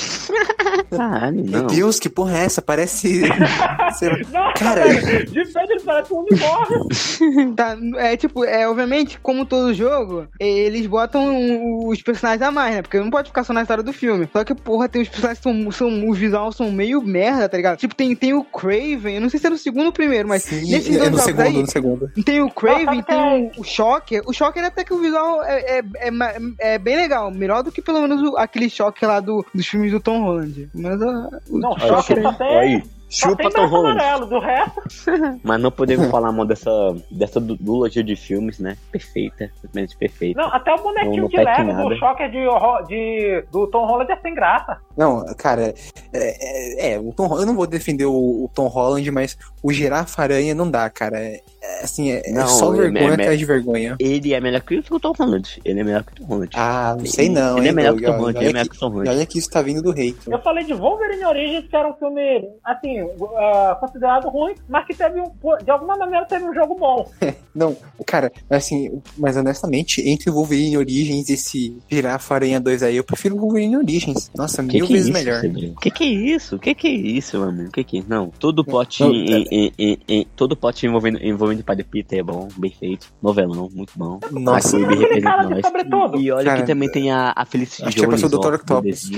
[0.89, 1.67] Caralho, Meu.
[1.67, 2.61] Deus, que porra é essa?
[2.61, 3.21] Parece.
[3.97, 4.17] sei lá.
[4.31, 4.87] Nossa, Cara.
[5.25, 6.79] de frente ele parece um unicórnio.
[7.55, 12.81] Tá, é tipo, é obviamente, como todo jogo, eles botam os personagens a mais, né?
[12.81, 14.27] Porque não pode ficar só na história do filme.
[14.31, 17.57] Só que, porra, tem os personagens que são, são os visuais são meio merda, tá
[17.57, 17.77] ligado?
[17.77, 20.43] Tipo, tem, tem o Craven, eu não sei se é no segundo ou primeiro, mas
[20.43, 22.11] Sim, nesses é dois no jogos segundo, aí, no segundo.
[22.25, 23.17] tem o Craven, tem
[23.57, 24.21] o, o Shocker.
[24.25, 27.31] O Shocker até que o visual é, é, é, é bem legal.
[27.31, 30.69] Melhor do que pelo menos o- aquele Shocker lá do, dos filmes do Tom Holland.
[30.73, 32.57] Mas o Não, Olha, Shocker chupa- só tem.
[32.59, 33.99] Aí, chupa Tom Holland.
[33.99, 34.81] amarelo, do resto.
[35.43, 36.69] Mas não podemos falar mal dessa,
[37.09, 38.77] dessa du- duologia de filmes, né?
[38.91, 40.39] Perfeita, simplesmente perfeita.
[40.41, 41.95] Não, até o Não- bonequinho não de pede leve do nada.
[41.95, 44.77] Shocker de, de, do Tom Holland é sem graça.
[44.97, 45.73] Não, cara,
[46.13, 48.13] é, é- é, o Tom, eu não vou defender o,
[48.45, 51.19] o Tom Holland, mas o Girafa Aranha não dá, cara.
[51.19, 53.95] É, é, assim, é, é Não, só é- vergonha é- atrás de vergonha.
[53.99, 55.61] Ele é melhor que o Tom Holland.
[55.65, 56.49] Ele é melhor que o Tom Holland.
[56.55, 57.99] Ah, não sei não, Ele é hein, melhor Doug?
[58.03, 58.37] que o Tom Holland.
[58.37, 59.09] Ele é olha melhor que- o Tom E Holland.
[59.09, 60.33] olha que isso tá vindo do hater.
[60.33, 62.99] Eu falei de Wolverine Origins, que era um filme, assim,
[63.37, 65.29] ah, considerado ruim, mas que teve um.
[65.63, 67.09] De alguma maneira teve um jogo bom.
[67.53, 72.95] Não, cara, assim, mas honestamente, entre o Wolverine Origins e esse Girafa Aranha 2 aí,
[72.95, 74.31] eu prefiro o Wolverine Origins.
[74.35, 75.41] Nossa, Que mil que é vezes isso, melhor.
[75.41, 75.75] Cedrinho?
[75.75, 76.57] Que que é isso?
[76.59, 77.71] Que que é isso, meu amigo?
[77.71, 81.63] Que que Não, todo pote Não, em, em- em- em- todo pote envolvendo envolvendo o
[81.63, 83.07] Padre Peter é bom, bem feito.
[83.21, 84.19] Novelão, muito bom.
[84.31, 85.65] Nossa, Aquele representa cara de nós.
[85.65, 86.19] sobretudo.
[86.19, 88.21] E olha Cara, que também tem a, a Felicity acho que é Jones.
[88.21, 88.53] Dr.
[88.55, 89.11] Octopus.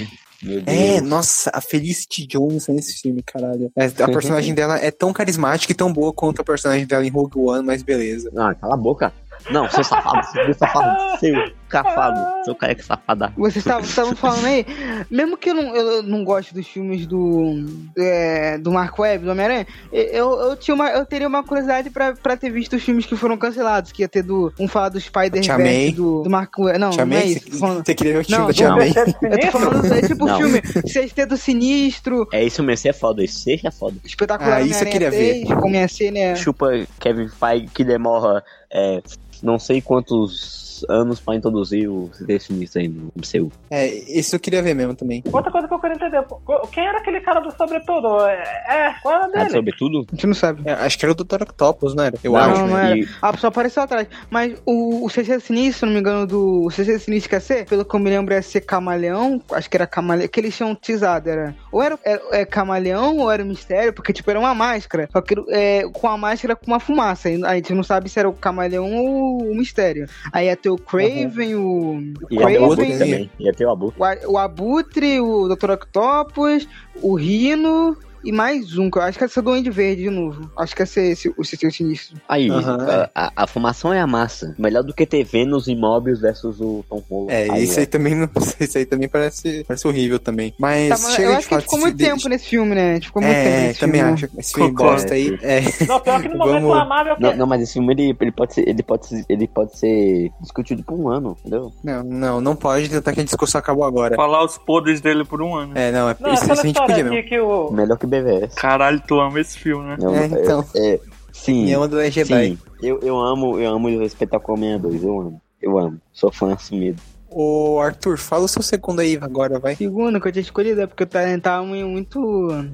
[0.66, 3.72] É, nossa, a Felicity Jones nesse filme, caralho.
[3.76, 7.10] É, a personagem dela é tão carismática e tão boa quanto a personagem dela em
[7.12, 8.32] Rogue One, mas beleza.
[8.36, 9.14] Ah, cala a boca.
[9.50, 11.34] Não, seu safado, seu safado, seu
[11.68, 13.34] cafado, seu careca safada.
[13.38, 14.66] Vocês estavam falando aí,
[15.10, 17.66] mesmo que eu não, eu não goste dos filmes do
[17.98, 22.14] é, do Mark Webb, do Homem-Aranha, eu, eu, tinha uma, eu teria uma curiosidade pra,
[22.14, 25.00] pra ter visto os filmes que foram cancelados, que ia ter do, um falar do
[25.00, 25.30] Te amei.
[25.32, 27.26] Spider-Verse, do, do Mark Webb, não, Te não é amei?
[27.34, 28.74] isso, Você queria ver o filme Não, da Te não.
[28.74, 28.94] Amei?
[29.22, 30.38] eu tô falando, é tipo Não.
[30.38, 33.96] filme Sexteto Sinistro, É isso mesmo, é foda, isso é foda.
[34.04, 35.46] Espetacular Ah, isso eu queria ver.
[35.46, 36.36] 3, como ia ser, né?
[36.36, 36.68] Chupa
[37.00, 39.02] Kevin Feige que demora é,
[39.42, 43.52] não sei quantos anos pra introduzir o Destiny aí no MCU.
[43.70, 45.24] É, isso eu queria ver mesmo também.
[45.32, 46.24] Outra coisa que eu queria entender,
[46.72, 48.20] quem era aquele cara do sobretudo?
[48.28, 49.50] É, é, qual era Ah, dele?
[49.52, 50.06] sobretudo?
[50.12, 50.62] A gente não sabe.
[50.66, 51.42] É, acho que era o Dr.
[51.44, 52.16] Octopus, não era?
[52.24, 52.62] Eu Não, acho.
[52.62, 52.86] não né?
[52.92, 52.98] era.
[52.98, 54.08] e- A pessoa apareceu atrás.
[54.30, 56.66] Mas o, o CC Sinistro, se não me engano, do.
[56.66, 59.42] O CC Sinistro quer ser, pelo que eu me lembro, é ser camaleão.
[59.52, 60.28] Acho que era camaleão.
[60.28, 61.56] Que eles tinham teasado, era.
[61.72, 65.08] Ou era, era é, camaleão ou era um mistério, porque, tipo, era uma máscara.
[65.12, 67.30] Só que é, com a máscara com uma fumaça.
[67.46, 70.08] A gente não sabe se era o camaleão ou o mistério.
[70.32, 72.00] Aí ia ter o Craven, o.
[72.30, 73.32] E até o Abutre Craven, também.
[73.40, 74.00] E até o Abutre.
[74.00, 75.72] o, o Abutre, o Dr.
[75.72, 76.68] Octopus,
[77.02, 77.98] o Rino.
[78.24, 80.50] E mais um, que eu acho que é essa Duende Verde de novo.
[80.58, 82.18] Acho que é esse, esse, o CC Sinistro.
[82.30, 83.10] Aí, Aham.
[83.16, 84.54] a, a, fumação é a massa.
[84.60, 87.34] Melhor do que ter Vênus e Mobius versus o Tom Holland.
[87.34, 87.80] É, Aí, isso ó.
[87.80, 90.54] aí também não, isso aí também parece, parece horrível também.
[90.60, 92.76] Mas, Tá, mas chega eu acho que a gente ficou muito de- tempo nesse filme,
[92.76, 92.92] né?
[92.92, 94.14] A gente ficou muito tempo É, nesse também filme.
[94.14, 94.30] acho.
[94.38, 94.94] Esse filme Concordo.
[94.94, 95.40] bosta aí.
[95.42, 97.94] É, Não, pior que no momento Vamos- a Marvel Não, quer- não, mas esse filme
[97.94, 101.72] ele, ele, pode ser, ele, pode ser, ele pode ser discutido por um ano, entendeu?
[101.84, 104.16] não, não, não pode tentar que a discussão acabou agora.
[104.16, 105.72] Falar os podres dele por um ano.
[105.76, 107.28] É, não, é, Não, isso, isso a gente podia mesmo.
[107.28, 107.72] que o.
[107.72, 108.54] Melhor que BVS.
[108.56, 109.98] Caralho, tu ama esse filme, né?
[110.00, 110.66] Não, É, então.
[110.76, 111.00] é,
[111.32, 111.66] sim,
[112.00, 112.48] é Jedi.
[112.50, 112.60] sim.
[112.82, 115.42] Eu, eu amo, eu amo o Espetáculo 62, eu amo.
[115.62, 115.98] Eu amo.
[116.12, 117.02] Sou fã assumido.
[117.34, 119.74] Ô, Arthur, fala o seu segundo aí agora, vai.
[119.76, 121.08] Segundo que eu tinha escolhido é porque eu
[121.42, 122.20] tava muito.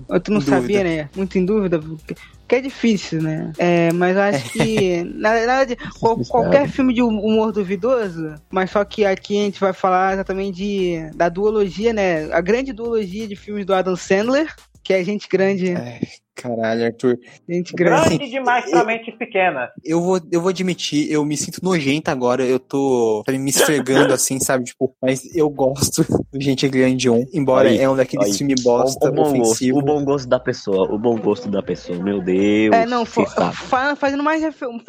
[0.09, 0.57] Eu tu não dúvida.
[0.61, 1.09] sabia, né?
[1.15, 1.77] Muito em dúvida.
[1.77, 3.51] Porque, porque é difícil, né?
[3.59, 5.03] É, mas eu acho que.
[5.03, 9.59] na verdade, qual- qualquer filme de hum- humor duvidoso, mas só que aqui a gente
[9.59, 12.23] vai falar exatamente de, da duologia, né?
[12.33, 14.51] A grande duologia de filmes do Adam Sandler,
[14.87, 15.73] que é Gente Grande.
[15.73, 15.99] É,
[16.41, 17.17] caralho, Arthur.
[17.49, 18.01] Gente Grande.
[18.07, 19.69] Assim, Grande demais pra mente pequena.
[19.83, 22.45] Eu vou, eu vou admitir, eu me sinto nojenta agora.
[22.45, 24.65] Eu tô tá me esfregando assim, sabe?
[24.65, 27.27] Tipo, mas eu gosto do Gente Grande 1.
[27.33, 28.33] Embora Aí, é um daqueles aí.
[28.33, 29.79] filmes O, bosta, o bom gosto, ofensivo.
[29.79, 32.75] o bom gosto da pessoa, o bom gosto da pessoa, meu Deus.
[32.75, 33.55] É, não, fa- sabe.
[33.55, 34.43] fa- fazendo mais,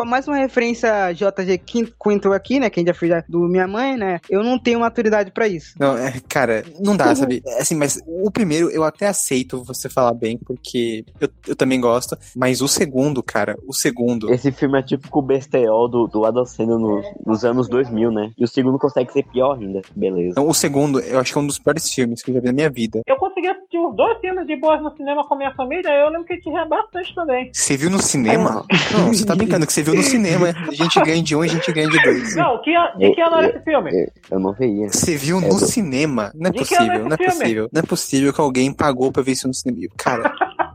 [0.06, 2.68] mais uma referência a JG Quin- Quinto aqui, né?
[2.70, 4.20] Que a gente já fez do Minha Mãe, né?
[4.28, 5.74] Eu não tenho maturidade pra isso.
[5.78, 7.42] Não, é, cara, não dá, sabe?
[7.46, 11.80] É Assim, mas o primeiro eu até aceito você falar bem, porque eu, eu também
[11.80, 12.16] gosto.
[12.34, 14.32] Mas o segundo, cara, o segundo.
[14.32, 18.30] Esse filme é típico besterol do, do Adam Sandler no- nos anos 2000, né?
[18.38, 19.82] E o segundo consegue ser pior ainda.
[19.94, 20.30] Beleza.
[20.32, 22.46] Então, o segundo, eu acho que é um dos piores filmes que eu já vi
[22.46, 23.00] na minha vida.
[23.06, 26.08] Eu consegui assistir os dois filmes de boas no cinema com a minha família, eu
[26.10, 27.50] lembro que te ria bastante também.
[27.52, 28.64] Você viu no cinema?
[28.92, 30.48] Não, você tá brincando que você viu no cinema.
[30.72, 32.34] Gente grande um e gente grande dois.
[32.36, 33.90] Não, que, de que ano era esse filme?
[33.94, 34.88] É, Eu não veia.
[34.88, 36.30] Você viu no cinema?
[36.34, 37.32] Não é De é possível, não é filme?
[37.32, 37.68] possível.
[37.72, 39.88] Não é possível que alguém pagou pra ver isso no cinema.
[39.96, 40.32] Cara,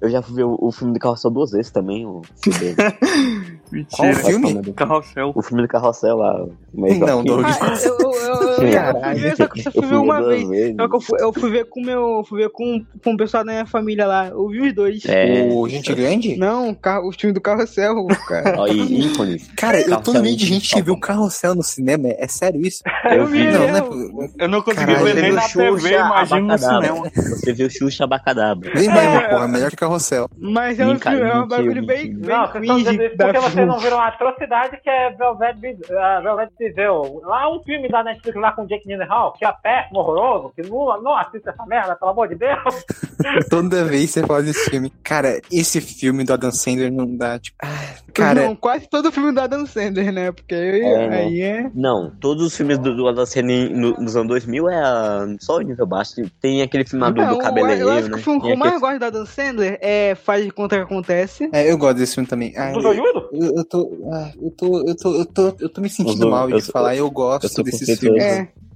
[0.00, 2.06] Eu já ver o, o filme do Carrossel duas vezes também.
[2.06, 2.74] O filme,
[3.68, 4.14] Qual Mentira.
[4.14, 4.72] filme?
[4.72, 5.32] Carrossel.
[5.34, 6.42] o filme do Carrossel lá.
[6.44, 7.24] o Não.
[7.24, 7.44] Doug.
[7.44, 9.36] Ah, eu, eu, eu, eu, eu, Caralho.
[9.36, 10.48] só eu só fui ver uma vez.
[10.48, 10.76] vezes.
[10.76, 12.24] Só que eu fui, eu fui ver com meu.
[12.28, 14.28] Fui ver com, com o pessoal da minha família lá.
[14.28, 15.04] Eu vi os dois.
[15.06, 15.48] É.
[15.52, 16.36] O Gente Grande?
[16.36, 18.60] Não, o, carro, o filme do carrossel, cara.
[18.60, 19.48] Ó, e ícones.
[19.56, 22.08] Cara, eu tô no meio de gente que viu Carrossel no cinema.
[22.08, 22.82] É sério isso?
[23.10, 23.44] Eu vi.
[23.50, 23.94] Não, mesmo.
[23.94, 24.30] não é.
[24.38, 27.10] Eu não consegui Caralho, ver Você nem na TV, imagina no cinema.
[27.14, 28.70] Você viu Xuxa Abacadabra.
[28.74, 29.48] Vem mesmo, porra.
[29.48, 30.28] Melhor que Carrossel.
[30.38, 32.18] Mas é um Mentira, filme, é um mentira, bagulho bem, mentira.
[32.18, 35.56] bem Não, vocês estão dizendo porque você vocês não viram a atrocidade que é Velvet,
[35.56, 37.20] uh, Velvet Devil.
[37.24, 41.02] Lá um filme da Netflix lá com Jake Gyllenhaal, que é péssimo, horroroso, que não,
[41.02, 42.84] não assista essa merda, pelo amor de Deus.
[43.50, 44.90] Toda vez você fala desse filme.
[45.02, 47.56] Cara, esse filme do Adam Sandler não dá, tipo.
[47.62, 50.32] ah, cara, Não, quase todo filme do Adam Sandler, né?
[50.32, 51.16] Porque aí É, né?
[51.18, 51.70] aí é.
[51.74, 54.82] Não, todos os filmes do, do Adam Sandler no- nos anos 2000 é
[55.40, 56.08] só o nível baixo.
[56.40, 58.14] Tem aquele filme do, do cabeleireiro, eu acho né?
[58.14, 60.76] que o filme que eu mais aquele- gosto do Adam Sandler é Faz de Conta
[60.76, 61.48] que Acontece.
[61.52, 62.52] é, eu gosto desse filme também.
[62.56, 63.28] Ah, Do Zoiudo?
[63.56, 66.30] Eu, tô, ah, eu tô, eu tô, eu tô, eu tô me sentindo Eu tô-
[66.30, 66.96] mal de falar.
[66.96, 68.22] Eu gosto desses filmes.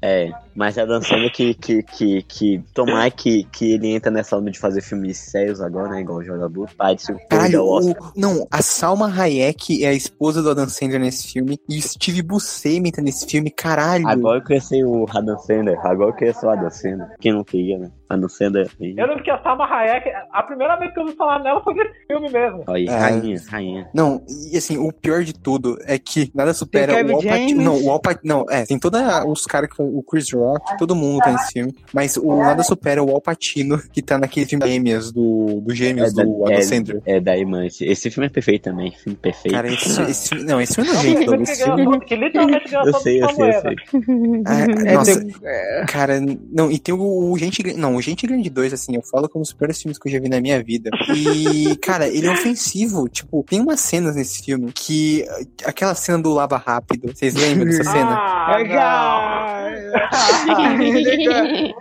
[0.02, 0.32] É.
[0.54, 4.58] Mas é dançando que, que, que, que tomar que, que ele entra nessa onda de
[4.58, 6.00] fazer filmes sérios agora, né?
[6.00, 6.68] Igual o jogador.
[6.76, 11.32] Pai de Caralho, o não, a Salma Hayek é a esposa do Adam Sandler nesse
[11.32, 11.58] filme.
[11.68, 14.06] E o Steve Buscemi tá nesse filme, caralho.
[14.08, 15.78] Agora eu cresci o Adam Sandler.
[15.86, 17.08] Agora eu cresci o Adam Sandler.
[17.20, 17.90] Quem não queria, né?
[18.08, 18.70] Adam Sandler.
[18.78, 21.74] Eu lembro que a Salma Hayek, a primeira vez que eu ouvi falar nela foi
[21.74, 22.64] nesse filme mesmo.
[22.68, 22.90] Aí, É.
[22.96, 23.90] rainha, rainha.
[23.94, 24.22] Não,
[24.52, 27.48] e assim, o pior de tudo é que nada supera o Kevin Al Pacino.
[27.48, 27.64] James.
[27.64, 28.20] Não, o Al Pacino.
[28.24, 29.80] Não, é, tem todos os caras que.
[29.82, 30.41] O Chris Rock,
[30.78, 31.74] todo mundo tá nesse filme.
[31.92, 36.10] Mas o nada supera o Al Pacino, que tá naquele filme Gêmeas, do, do Gêmeos,
[36.16, 37.02] É, do da- Adam é, Sandler.
[37.06, 37.64] É daí, mano.
[37.66, 38.92] Esse, esse filme é perfeito também.
[38.92, 39.54] Filme perfeito.
[39.54, 40.44] Cara, esse, esse filme.
[40.44, 41.48] Não, esse filme é É um filme Douglas.
[41.50, 42.00] Esse filme.
[42.00, 43.62] que literalmente ganhou eu todo sei, eu sei, eu Samuel.
[43.62, 44.42] sei.
[44.46, 46.20] Ah, É, nossa, é, cara,
[46.52, 47.78] não, e tem o, o Gente Grande.
[47.78, 50.18] Não, o Gente Grande 2, assim, eu falo como os piores filmes que eu já
[50.20, 50.90] vi na minha vida.
[51.14, 53.08] E, cara, ele é ofensivo.
[53.08, 55.24] Tipo, tem umas cenas nesse filme que.
[55.64, 58.14] Aquela cena do Lava Rápido, vocês lembram dessa cena?
[58.16, 60.31] Ah, Ah,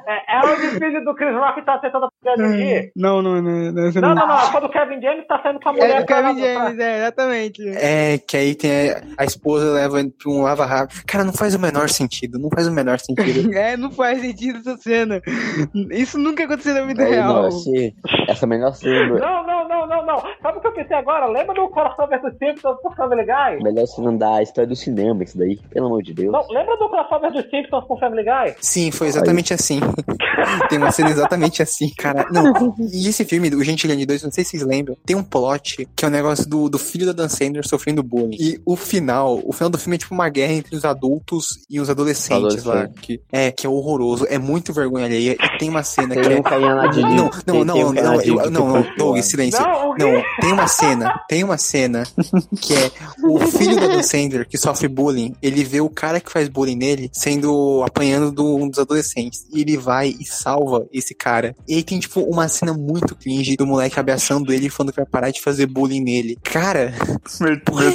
[0.07, 2.91] É, é o desfile do Chris Rock que tá tentando dirigir.
[2.95, 3.71] Não, não, não.
[3.71, 4.39] não, Não, não, não.
[4.39, 5.89] É quando o Kevin James tá saindo com a mulher.
[5.89, 7.67] É do Kevin James, é, exatamente.
[7.69, 11.03] É, que aí tem a, a esposa leva pra um lava rápido.
[11.05, 12.39] Cara, não faz o menor sentido.
[12.39, 13.51] Não faz o menor sentido.
[13.61, 15.21] É, não faz sentido essa cena.
[15.91, 17.33] Isso nunca aconteceu na vida Aí, real.
[17.33, 17.93] não, achei
[18.27, 19.19] essa melhor cena.
[19.19, 20.23] Não, não, não, não, não.
[20.41, 21.25] Sabe o que eu pensei agora?
[21.27, 23.61] Lembra do crossover dos Simpsons com Family Guy?
[23.63, 25.57] Melhor cena da história do cinema, isso daí.
[25.69, 26.31] Pelo amor de Deus.
[26.31, 28.40] Não, lembra do crossover dos Simpsons com Family Guy?
[28.59, 29.79] Sim, foi exatamente assim.
[30.69, 32.27] tem uma cena exatamente assim, cara.
[32.31, 35.23] Não, e esse filme, o Gente Grande 2, não sei se vocês lembram, tem um
[35.23, 38.37] plot que é o um negócio do, do filho da Dan Sandler sofrendo bullying.
[38.39, 41.79] E o final, o final do filme é tipo uma guerra entre os adultos e
[41.79, 42.73] os adolescentes lá.
[42.83, 43.01] Adolescente.
[43.01, 44.25] Que, é, que é horroroso.
[44.29, 45.35] É muito vergonha alheia.
[45.39, 46.39] E tem uma cena que Tem é.
[46.39, 47.01] um lá de.
[47.01, 49.19] Não, tem- não, não, tem um não, carinha não, lá de- eu- não, não, Doug,
[49.21, 49.61] silêncio.
[49.61, 49.95] Não?
[49.97, 52.03] Não, tem uma cena, tem uma cena
[52.61, 52.91] que é
[53.23, 56.75] o filho do Adam Sandler que sofre bullying, ele vê o cara que faz bullying
[56.75, 59.45] nele sendo apanhando do, um dos adolescentes.
[59.53, 61.55] E ele vai e salva esse cara.
[61.67, 64.97] E aí tem, tipo, uma cena muito cringe do moleque abraçando ele e falando que
[64.97, 66.37] vai parar de fazer bullying nele.
[66.43, 66.93] Cara,
[67.39, 67.91] Meu, porra é.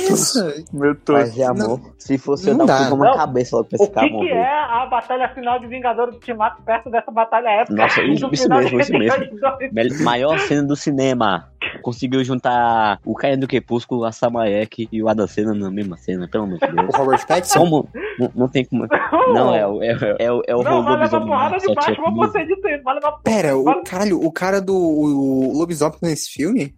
[1.13, 1.81] Mas é amor.
[1.99, 3.17] Se fosse eu Não dar um Não.
[3.17, 4.31] cabeça logo pra O esse cara que, que morrer.
[4.31, 7.75] é a batalha final de Vingadores Ultimato perto dessa batalha épica?
[7.75, 10.05] Nossa, isso- do isso mesmo, isso mesmo.
[10.05, 11.49] Maior cena do cinema.
[11.83, 16.29] Conseguiu juntar o Caia do Crepúsculo, a Samayek e o Adam Sandler na mesma cena,
[16.29, 16.95] pelo amor de Deus.
[16.95, 17.59] O Robert Pattinson?
[17.59, 17.89] Como?
[18.19, 18.87] Não, não tem como.
[19.35, 21.59] Não, é, o- é, o- é, o- é o Não, vai levar lobisomem porrada lá,
[21.59, 25.99] de baixo, você de vai levar Pera, o caralho, o cara do o, o lobisomem
[26.03, 26.75] nesse filme?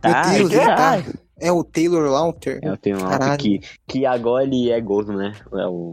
[0.00, 1.02] Tá, Meu Deus, que ele tá.
[1.40, 2.58] É o Taylor Lautner.
[2.62, 3.30] Eu tenho um Caralho.
[3.32, 5.32] alto que, que agora ele é gordo, né?
[5.52, 5.92] É o,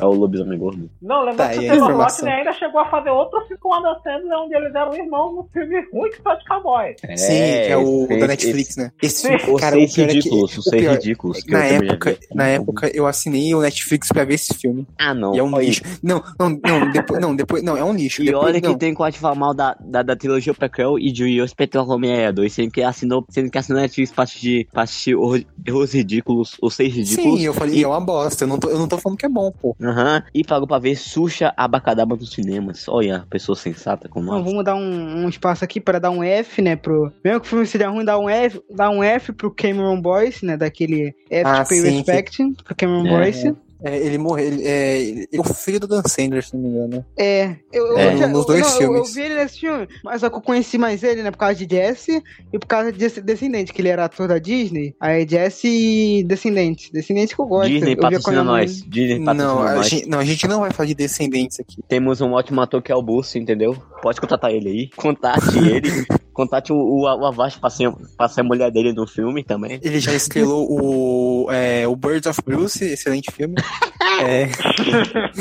[0.00, 0.90] é o lobisomem gordo.
[1.02, 1.96] Não, lembra Tá, que o Taylor?
[1.96, 5.34] Lautner ainda chegou a fazer outro filme com o Adam Sandler, onde eles eram irmãos
[5.34, 6.94] no filme ruim que só de cowboy.
[7.16, 8.92] Sim, que é o esse- da Netflix, né?
[9.02, 11.42] Esse filme, cara, o seis pior é que- ridículos, os o seis pior- ridículos.
[11.42, 14.86] que na já época, na época eu assinei o Netflix pra ver esse filme.
[14.98, 15.34] Ah, não.
[15.34, 15.82] E é um olha lixo.
[16.02, 18.22] Não, não, não, depois, não, depois, não, é um lixo.
[18.22, 18.76] E depois, olha que não.
[18.78, 22.52] tem como ativar mal da, da, da trilogia Prequel e de o Espetáculo Homem-Aranha 2,
[22.52, 25.42] sendo que assinou, sendo que assinou Netflix pra assistir, pra assistir os,
[25.72, 27.40] os ridículos, os seis ridículos.
[27.40, 28.44] Sim, eu falei, e, é uma bosta.
[28.44, 29.76] Eu não, tô, eu não tô falando que é bom, pô.
[29.90, 32.88] Aham, e pagou pra ver Xuxa Abacadabra nos cinemas.
[32.88, 34.44] Olha, pessoa sensata como nós.
[34.44, 37.12] vamos dar um, um espaço aqui para dar um F, né, pro...
[37.24, 40.44] Mesmo que o filme seja ruim, dar um F, dar um F pro Cameron Boyce,
[40.44, 43.10] né, daquele F Ah, to Pay Respect, pro Cameron É.
[43.10, 43.56] Boyce.
[43.82, 44.46] É, ele morreu.
[44.46, 47.04] Ele, é, ele é o filho do Dan Sandler, se não me engano.
[47.18, 49.08] É, eu, eu, É, já- nos dois não, filmes.
[49.08, 51.54] Eu, vi ele nesse filme, mas só que eu conheci mais ele, né, por causa
[51.54, 52.22] de Jesse
[52.52, 54.94] e por causa de Desc- Descendente, que ele era ator da Disney.
[55.00, 56.90] Aí Jesse e Descendente.
[56.92, 57.68] Descendente que eu gosto.
[57.70, 58.82] Disney patrocina a nós.
[58.82, 59.88] Disney patrocina Não a, nós.
[59.88, 61.82] gente, não, a gente não vai falar de descendentes aqui.
[61.86, 63.76] Temos um ótimo ator que é o Busso, entendeu?
[64.02, 64.90] Pode contratar ele aí.
[64.96, 65.90] Contate ele.
[66.36, 69.80] Contate o, o, o Avast pra ser, pra ser a mulher dele no filme também.
[69.82, 73.54] Ele já estrelou o, é, o Birds of Bruce, excelente filme.
[74.22, 74.44] É,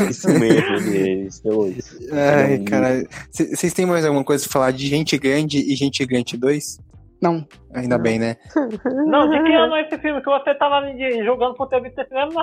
[0.09, 1.97] Isso mesmo, ele estrelou isso.
[2.11, 2.65] ai, Hum.
[2.65, 3.03] cara.
[3.31, 6.79] Vocês têm mais alguma coisa pra falar de Gente Grande e Gente Gigante 2?
[7.21, 7.47] Não.
[7.73, 8.35] Ainda bem, né?
[9.07, 11.99] Não, de que ano é esse filme que você tava me julgando por ter visto
[11.99, 12.33] esse filme?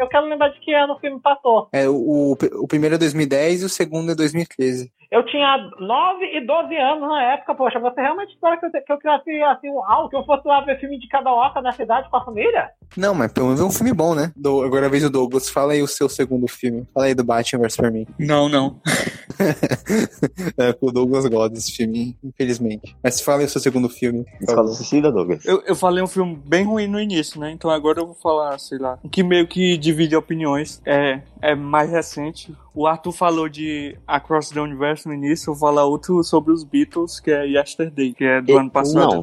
[0.00, 1.68] Eu quero lembrar de que ano o filme passou.
[1.72, 4.90] É, o, o primeiro é 2010 e o segundo é 2013.
[5.12, 8.92] Eu tinha 9 e 12 anos na época, poxa, você realmente espera que eu, que
[8.92, 11.70] eu criasse assim um algo, que eu fosse lá ver filme de cada oca na
[11.70, 12.70] cidade com a família?
[12.96, 14.32] Não, mas pelo menos é um filme bom, né?
[14.34, 15.50] Do, agora é a vez do Douglas.
[15.50, 16.86] Fala aí o seu segundo filme.
[16.94, 18.06] Fala aí do Batman vs Superman.
[18.18, 18.80] Não, não.
[20.56, 22.96] é, o Douglas gosta desse filme, infelizmente.
[23.04, 24.24] Mas fala aí o seu segundo filme.
[24.40, 24.68] Escola.
[24.68, 25.44] Suicida, Douglas.
[25.44, 27.50] Eu, eu falei um filme bem ruim no início, né?
[27.50, 30.80] Então agora eu vou falar, sei lá, o que meio que divide opiniões.
[30.86, 32.54] É, é mais recente.
[32.74, 36.64] O Arthur falou de Across the Universe no início, eu vou falar outro sobre os
[36.64, 39.22] Beatles, que é Yesterday, que é do E- ano passado.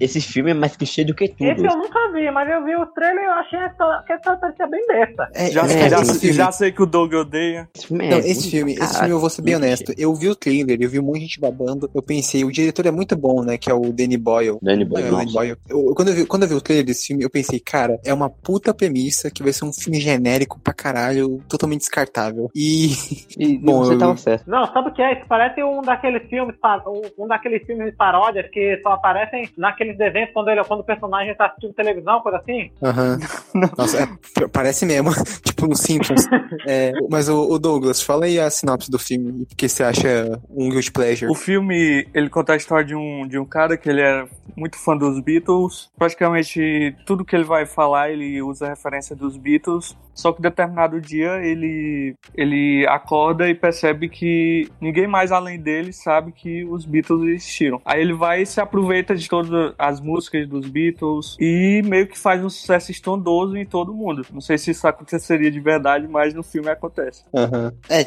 [0.00, 1.48] Esse filme é mais clichê do que tudo.
[1.48, 4.38] Esse eu nunca vi, mas eu vi o trailer e eu achei que a história
[4.40, 5.28] parecia bem besta.
[5.32, 7.68] É, Já, é, já, filme, já sei que o Doug odeia.
[7.74, 9.86] Esse filme é Não, esse filme, esse filme eu vou ser bem honesto.
[9.86, 10.04] clichê.
[10.04, 11.88] Eu vi o trailer, eu vi um monte de gente babando.
[11.94, 13.56] Eu pensei, o diretor é muito bom, né?
[13.56, 14.58] Que é o Danny Boyle.
[14.60, 15.32] Danny Boyle, É, Danny.
[15.32, 15.56] Boyle.
[15.68, 18.12] Eu- quando, eu vi, quando eu vi o trailer desse filme, eu pensei, cara, é
[18.12, 22.50] uma puta premissa que vai ser um filme genérico pra caralho, totalmente descartável.
[22.54, 22.92] E.
[23.38, 24.48] E, Bom, você eu- tava certo.
[24.48, 25.14] Não, sabe o que é?
[25.14, 26.54] Isso parece um daqueles filmes,
[27.18, 31.34] um, daqueles filmes de paródias que só aparecem naqueles desenhos quando, ele, quando o personagem
[31.34, 32.70] tá assistindo televisão, coisa assim.
[32.82, 33.18] Aham.
[33.78, 35.10] Nossa, é, parece mesmo.
[35.44, 36.26] tipo no Simpsons.
[36.66, 39.82] É, mas o, o Douglas, fala aí a sinopse do filme e por que você
[39.82, 41.30] acha um Guilty Pleasure.
[41.30, 44.26] O filme, ele conta a história de um, de um cara que ele é
[44.56, 45.90] muito fã dos Beatles.
[45.96, 49.96] Praticamente tudo que ele vai falar, ele usa referência dos Beatles.
[50.14, 56.32] Só que determinado dia ele, ele acorda e percebe que ninguém mais além dele sabe
[56.32, 57.80] que os Beatles existiram.
[57.84, 62.18] Aí ele vai e se aproveita de todas as músicas dos Beatles e meio que
[62.18, 64.24] faz um sucesso estrondoso em todo mundo.
[64.32, 67.24] Não sei se isso aconteceria de verdade, mas no filme acontece.
[67.34, 67.72] Aham.
[67.88, 68.04] É,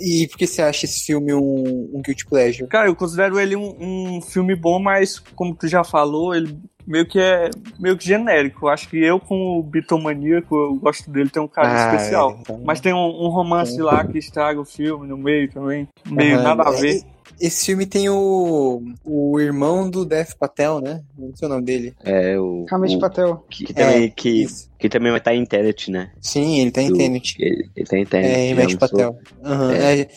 [0.00, 2.68] e por que você acha esse filme um, um Guilty Pleasure?
[2.68, 7.06] Cara, eu considero ele um, um filme bom, mas como tu já falou, ele meio
[7.06, 8.68] que é meio que genérico.
[8.68, 12.38] Acho que eu, como bitomaníaco, eu gosto dele, tem um carinho Ah, especial.
[12.40, 15.88] então- Mas tem um, um romance lá que estraga o filme no meio também.
[16.08, 16.42] Meio Aham.
[16.42, 17.02] nada a É, ver.
[17.38, 21.02] Esse filme tem o, o irmão do Dev Patel, né?
[21.18, 21.94] Não sei o nome dele.
[22.02, 22.64] É o.
[22.70, 23.44] Ramesh o Patel.
[23.50, 24.70] que, que também, É, que, isso.
[24.78, 26.12] que também vai estar em Tenet, né?
[26.18, 27.36] Sim, ele tá em Tenet.
[27.38, 28.52] Ele, ele tá em Tenet.
[28.52, 28.78] É, lançou.
[28.78, 29.18] Patel.
[29.44, 30.00] Aham, É.
[30.00, 30.08] é.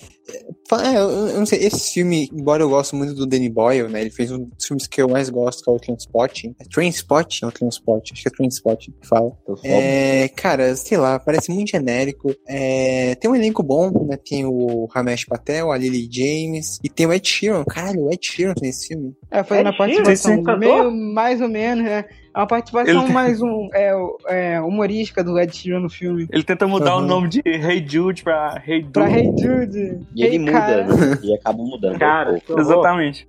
[0.75, 4.01] É, eu eu não sei, esse filme, embora eu goste muito do Danny Boyle, né?
[4.01, 6.55] Ele fez um dos filmes que eu mais gosto, que é o Transpotting.
[6.59, 8.11] É Trainspotting ou Transport?
[8.11, 9.31] Acho que é Trainspotting que fala.
[9.63, 12.33] É, cara, sei lá, parece muito genérico.
[12.47, 14.17] É, tem um elenco bom, né?
[14.17, 17.63] Tem o Ramesh Patel, a Lily James e tem o Ed Sheeran.
[17.63, 19.13] Caralho, o Ed Sheeran nesse filme.
[19.31, 22.05] É, fazendo É a participação Sheeran, sim, meio, mais ou menos, né?
[22.35, 23.91] É uma participação Ele tem- mais um, é,
[24.27, 26.27] é, humorística do Ed Sheeran no filme.
[26.31, 27.03] Ele tenta mudar Aham.
[27.03, 28.91] o nome de Hey Jude pra Hey Dude.
[28.93, 29.99] Pra Hey Jude.
[30.15, 30.83] E ele Hey, muda, cara.
[30.87, 31.17] né?
[31.23, 31.99] E acaba mudando.
[31.99, 32.59] Cara, um horror.
[32.59, 33.27] Exatamente.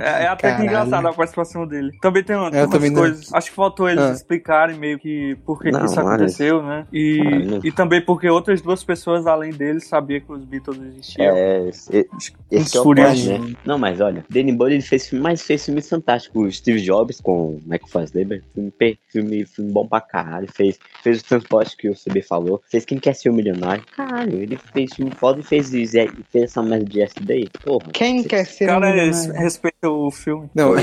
[0.00, 1.90] É, é até que engraçado a participação dele.
[2.00, 3.32] Também tem, Eu umas também não- coisas.
[3.32, 4.12] Acho que faltou eles Ah.
[4.12, 6.86] explicarem meio que por que, isso aconteceu, né?
[6.92, 7.20] E,
[7.64, 11.34] e também porque outras duas pessoas além dele sabiam que os Beatles existiam.
[11.36, 12.08] É, esse,
[12.50, 13.54] esse é o né?
[13.64, 16.42] Não, mas olha, Danny Boyle ele fez filme, mas fez filmes fantásticos.
[16.42, 18.72] O Steve Jobs com Michael Fassbender, filme,
[19.08, 20.48] filme, filme bom pra caralho.
[20.52, 22.62] Fez, fez o transporte que o CB falou.
[22.70, 23.82] Fez Quem Quer Ser o Milionário.
[23.96, 25.86] Caralho, ele fez filme foda e fez, e
[26.30, 27.48] fez essa merda de yesterday.
[27.64, 27.90] Porra.
[27.92, 29.32] Quem quer ser Cara, um é, milionário?
[29.32, 30.50] respeita o filme.
[30.54, 30.80] Não, Pô,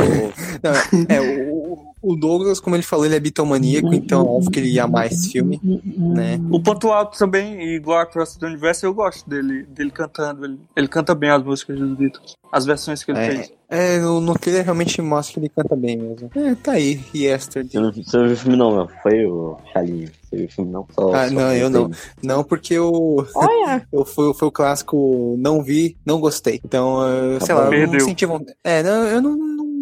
[0.64, 1.59] não, é, o,
[2.02, 5.60] o Douglas, como ele falou, ele é bitomaníaco, então óbvio que ele ia esse filme,
[5.98, 6.40] né?
[6.52, 10.46] O ponto alto também, igual a Cross do Universo, eu gosto dele, dele cantando.
[10.46, 12.34] Ele, ele canta bem as músicas dos Beatles.
[12.52, 13.54] As versões que ele É, fez.
[13.70, 16.32] é, no, no trailer realmente mostra que ele canta bem mesmo.
[16.36, 17.70] É, tá aí, Yesterday.
[17.72, 18.90] Você não, você não viu o filme não, meu.
[19.04, 20.10] Foi o Chalinho.
[20.24, 20.88] Você viu o filme não?
[20.92, 21.82] Só, Ah, só não, eu não.
[21.82, 21.96] filme.
[22.24, 22.92] Não, porque eu,
[23.36, 23.86] Olha!
[23.94, 26.60] eu foi, foi o clássico não vi, não gostei.
[26.66, 27.62] Então, eh, sei bom.
[27.62, 28.00] lá, eu não Perdeu.
[28.08, 28.58] senti vontade.
[28.64, 29.38] É, não, eu não,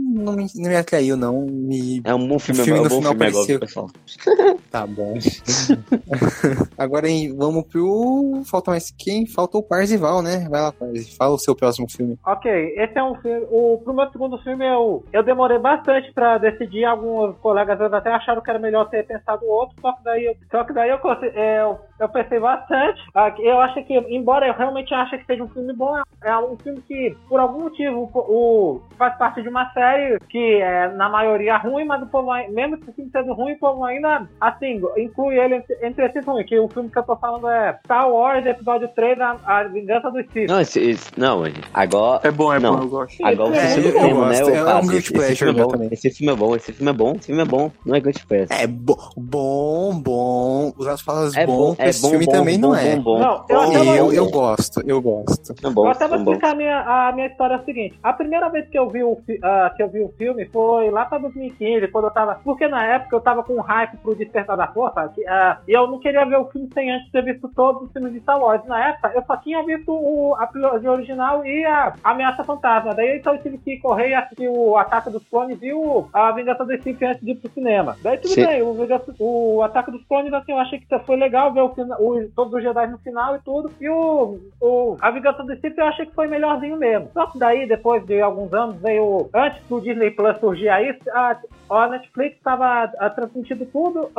[0.08, 1.46] não, me, não me atraiu, não.
[1.46, 2.02] Me...
[2.04, 3.92] É um bom filme, O filme é um bom final filme agora, pessoal.
[4.78, 5.16] Tá bom.
[6.78, 8.44] Agora hein, vamos pro.
[8.46, 9.26] Falta mais quem?
[9.26, 10.48] Falta o Parzival, né?
[10.50, 11.18] Vai lá, Parzi.
[11.18, 12.16] Fala o seu próximo filme.
[12.24, 13.48] Ok, esse é um filme.
[13.50, 16.86] O, pro meu segundo filme, eu, eu demorei bastante pra decidir.
[16.86, 20.64] Alguns colegas até acharam que era melhor ter pensado outro, só que daí eu, só
[20.64, 21.00] que daí eu,
[21.34, 23.02] é, eu, eu pensei bastante.
[23.16, 26.58] Ah, Eu acho que, embora eu realmente ache que seja um filme bom, é um
[26.58, 31.58] filme que, por algum motivo, o, faz parte de uma série que é, na maioria,
[31.58, 34.67] ruim, mas o povo, mesmo que o filme sendo ruim, o povo ainda, assim,
[34.98, 36.46] inclui ele entre, esses ruins.
[36.48, 40.10] Que o filme que eu tô falando é Star Wars, episódio 3, A, a Vingança
[40.12, 40.50] dos Sith.
[40.50, 41.44] Não, esse, esse, não,
[41.74, 42.28] agora.
[42.28, 42.76] É bom, é Não.
[42.76, 43.26] bom, eu gosto.
[43.26, 44.44] Agora É, você eu não tem, né?
[44.44, 44.90] ô, É um Cássio?
[44.92, 45.88] guilty Esse pleasure filme é bom.
[45.92, 47.72] Esse filme é bom, esse filme é bom, esse filme é bom.
[47.86, 48.62] Não é guilty pleasure.
[48.62, 50.74] É bo bom, bom.
[50.78, 52.96] usar falas É bom, é esse bom, filme bom, também bom, não é.
[52.96, 53.20] bom, bom.
[53.20, 55.54] Não, eu eu, eu gosto, eu gosto.
[55.64, 58.00] É bom, Eu até vou é explicar a minha, a minha história é a seguinte.
[58.04, 61.06] A primeira vez que eu vi o, ah, que eu vi o filme foi lá
[61.06, 62.36] pra 2015, quando eu tava.
[62.44, 65.88] Porque na época eu tava com hype pro Despertar da Força, que, ah, e eu
[65.88, 68.64] não queria ver o filme sem antes ter visto todos os filmes de Star Wars.
[68.66, 72.94] Na época eu só tinha visto o, a trilogia original e a Ameaça Fantasma.
[72.94, 76.32] Daí então eu tive que correr e assistir o Ataque dos Clones e o A
[76.32, 77.96] Vingança do Sith antes de ir pro cinema.
[78.02, 78.46] Daí tudo Sim.
[78.46, 81.74] bem, o, Vingança- o Ataque dos Clones, assim, eu achei que foi legal ver o,
[82.00, 83.72] o- todos os Jedi no final e tudo.
[83.82, 87.10] E o, o A Vingança do Sith eu achei que foi melhorzinho mesmo.
[87.14, 89.30] Só que daí, depois de alguns anos, veio.
[89.34, 91.38] Antes do Disney Plus surgir aí, a,
[91.70, 94.10] a Netflix estava transmitindo tudo,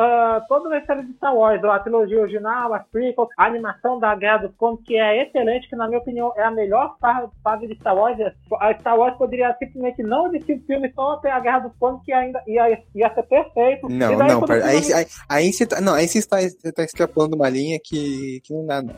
[0.49, 4.39] toda a série de Star Wars, a trilogia original, as prequels, a animação da Guerra
[4.47, 7.75] dos Clones, que é excelente, que na minha opinião é a melhor fa- fase de
[7.77, 8.19] Star Wars.
[8.61, 12.03] A Star Wars poderia simplesmente não existir o filme só até a Guerra dos Clones,
[12.05, 13.89] que ainda ia, ia ser perfeito.
[13.89, 16.83] Não, daí, não, pera- aí, aí, aí você tá, não, aí você está, você tá
[16.83, 18.95] extrapolando uma linha que, que não dá, não.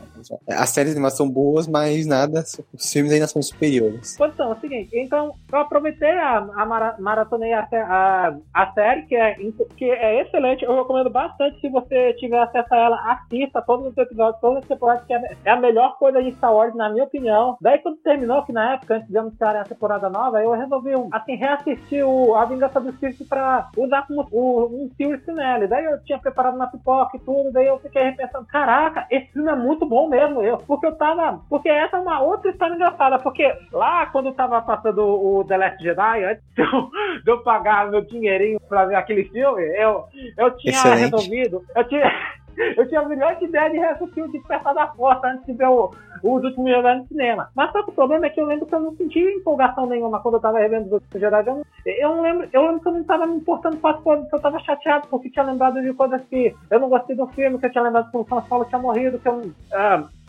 [0.49, 2.43] As séries de animação são boas, mas nada,
[2.73, 4.17] os filmes ainda são superiores.
[4.17, 9.03] Posição, é o seguinte, então eu aproveitei a, a mara, maratonei a, a, a série,
[9.03, 9.35] que é,
[9.77, 13.97] que é excelente, eu recomendo bastante se você tiver acesso a ela, assista todos os
[13.97, 17.03] episódios, todas as temporadas, que é, é a melhor coisa de Star Wars, na minha
[17.03, 17.57] opinião.
[17.61, 21.35] Daí quando terminou, que na época, antes de anunciarem a temporada nova, eu resolvi, assim,
[21.35, 25.67] reassistir o A Vingança do Sith pra usar como o, um Series Finale.
[25.67, 29.51] Daí eu tinha preparado na pipoca e tudo, daí eu fiquei repensando, caraca, esse filme
[29.51, 33.19] é muito bom mesmo, eu, porque eu tava, porque essa é uma outra história engraçada,
[33.19, 36.89] porque lá quando eu tava passando o The Last Jedi, antes de eu,
[37.23, 40.05] de eu pagar meu dinheirinho pra ver aquele filme, eu,
[40.37, 40.73] eu tinha.
[41.05, 42.11] Resolvido, eu tinha,
[42.77, 45.91] eu tinha a melhor ideia de reassistir o Despertar da Força antes de ver o,
[46.23, 47.49] os últimos Jedi no cinema.
[47.55, 50.19] Mas só que o problema é que eu lembro que eu não senti empolgação nenhuma
[50.21, 51.39] quando eu tava revendo os últimos Jedi.
[51.47, 53.99] Eu não, eu não lembro, eu lembro que eu não tava me importando com as
[54.01, 57.25] coisas, que eu tava chateado porque tinha lembrado de coisas que eu não gostei do
[57.27, 59.41] filme, que eu tinha lembrado que o Han Solo tinha morrido, que eu.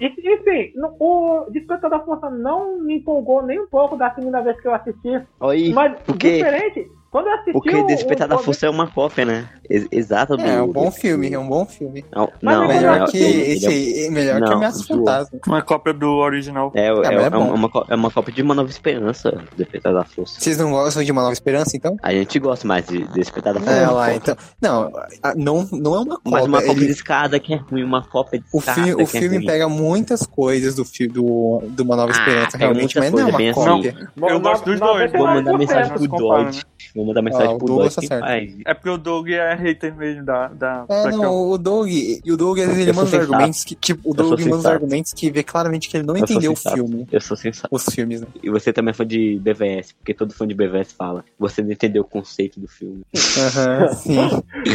[0.00, 4.40] e- enfim, no- o Despertar da Força não me empolgou nem um pouco da segunda
[4.40, 5.20] vez que eu assisti.
[5.40, 8.70] Oi, Mas porque- diferente, quando eu assisti porque o, Despertar o, da o- Força é
[8.70, 9.48] uma cópia, né?
[9.70, 10.42] Ex- exata do...
[10.42, 12.04] É, é um bom filme, é um bom filme.
[12.14, 13.66] Não, Mas não, é melhor não, que esse
[14.02, 14.84] é- é melhor que Ameaça.
[14.84, 15.38] Fantasma.
[15.46, 16.72] Uma cópia do original.
[16.74, 17.54] É, é, é é bom.
[17.54, 20.40] uma, có- é uma cópia de Uma Nova Esperança, Despertar da Força.
[20.40, 21.96] Vocês não gostam de Uma Nova Esperança, então?
[22.02, 23.74] A gente gosta mais de Despertar da Força.
[23.74, 24.36] É, lá, então.
[24.60, 24.90] Não,
[25.22, 26.30] a- não, não é uma cópia.
[26.32, 29.02] Mas uma cópia ele- de escada que é ruim, uma cópia de o escada filme,
[29.02, 29.46] o que é filme ruim.
[29.46, 33.24] pega muitas coisas do filme do, do Uma Nova Ah, Esperança, realmente, mas não é
[33.26, 34.10] uma bem cópia.
[34.16, 35.12] Bom, Eu gosto dos dois.
[35.12, 35.58] Vou mandar 99%.
[35.58, 36.66] mensagem pro se compara, Dwight.
[37.02, 38.08] Vou mandar mensagem Ah, pro Dwight.
[38.08, 40.46] tá É porque o Doug é hater mesmo da.
[40.48, 43.32] da É, não, o Doug, e o Doug às vezes ele Eu manda sensato.
[43.32, 46.22] argumentos que, tipo, o Eu Doug manda argumentos que vê claramente que ele não Eu
[46.22, 47.08] entendeu o filme.
[47.10, 47.68] Eu sou sensato.
[47.74, 48.26] Os filmes, né?
[48.42, 51.24] E você também é fã de BVS, porque todo fã de BVS fala.
[51.38, 53.02] Você não entendeu o conceito do filme.
[53.38, 54.16] Aham, sim.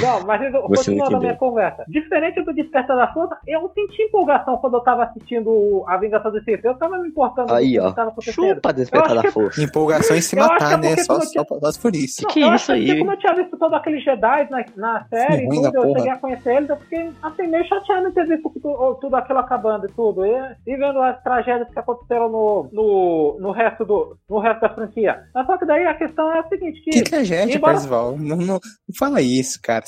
[0.01, 1.83] Não, mas eu- continuando a minha conversa.
[1.87, 6.43] Diferente do Despertar da Força, eu senti empolgação quando eu tava assistindo A Vingança do
[6.43, 6.63] Sith.
[6.63, 7.89] Eu tava me importando Aí, com o ó.
[7.89, 8.55] que tava acontecendo.
[8.55, 9.61] Chupa Despertar Eu da acho que- Força.
[9.63, 10.97] Empolgação em se Eu que matar, é né?
[10.97, 11.23] Só, quando
[11.61, 12.16] só, só por isso.
[12.25, 12.99] Que eu isso acho que aí?
[12.99, 15.99] Como eu tinha visto todos aqueles Jedi na, na série da tudo, eu porra.
[15.99, 19.39] cheguei a conhecer eles, eu fiquei assim, meio chateado em ter visto tudo, tudo aquilo
[19.39, 20.25] acabando e tudo.
[20.25, 20.31] E,
[20.65, 25.23] e vendo as tragédias que aconteceram no, no, no, resto do, no resto da franquia.
[25.33, 26.91] Mas só que daí a questão é a seguinte, que.
[26.91, 28.17] Que tragédia, embora- Parzival.
[28.17, 28.59] Não, não, não
[28.97, 29.83] fala isso, cara.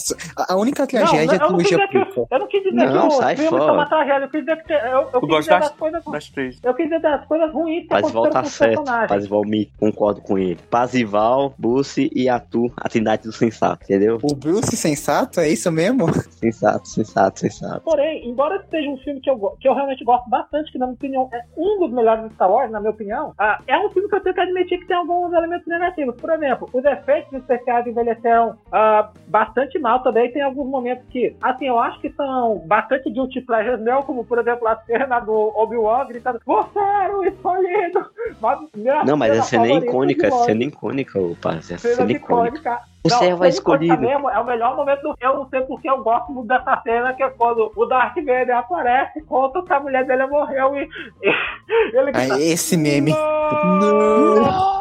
[0.47, 2.27] A, única tragédia não, é a não trilogia dizer que, prequel.
[2.31, 3.63] eu não quis dizer Não, que o sai filme fora.
[3.63, 4.79] foi uma tragédia, eu quis dizer que eu,
[5.13, 6.59] eu quis dizer das, das coisas das três.
[6.63, 9.09] Eu quis dizer das coisas ruins que Pazival aconteceram tá com certo.
[9.09, 10.59] Pazival me concordo com ele.
[10.69, 14.19] Pazival, Bussi e Atu, a trindade do sensato, entendeu?
[14.21, 16.07] O Bruce sensato, é isso mesmo?
[16.39, 17.81] Sensato, sensato, sensato.
[17.81, 20.95] Porém, embora seja um filme que eu, que eu realmente gosto bastante, que na minha
[20.95, 24.07] opinião é um dos melhores de Star Wars, na minha opinião, ah, é um filme
[24.07, 26.15] que eu tenho que admitir que tem alguns elementos negativos.
[26.15, 30.31] Por exemplo, os efeitos especiais envelheceram ah, bastante mal também.
[30.31, 34.39] Tem alguns momentos que, assim, eu acho que são bastante guilty pleasures meu, como por
[34.39, 38.05] exemplo a cena do Obi-Wan gritando: Você era o escolhido!
[38.41, 38.59] Mas,
[39.05, 40.45] Não, mas cena a cena é favorita icônica, de a longe.
[40.45, 41.75] cena é icônica, ô parça.
[41.75, 43.09] A Cena cena é.
[43.09, 44.01] Você Não, é o cena icônica escolhido.
[44.01, 47.13] Mesmo, é o melhor momento do Eu não sei porque eu gosto muito dessa cena,
[47.13, 50.87] que é quando o Darth Vader aparece, conta que a mulher dele morreu e,
[51.23, 51.29] e
[51.97, 53.11] ele grita, Aí, esse meme.
[53.11, 54.79] "Não!"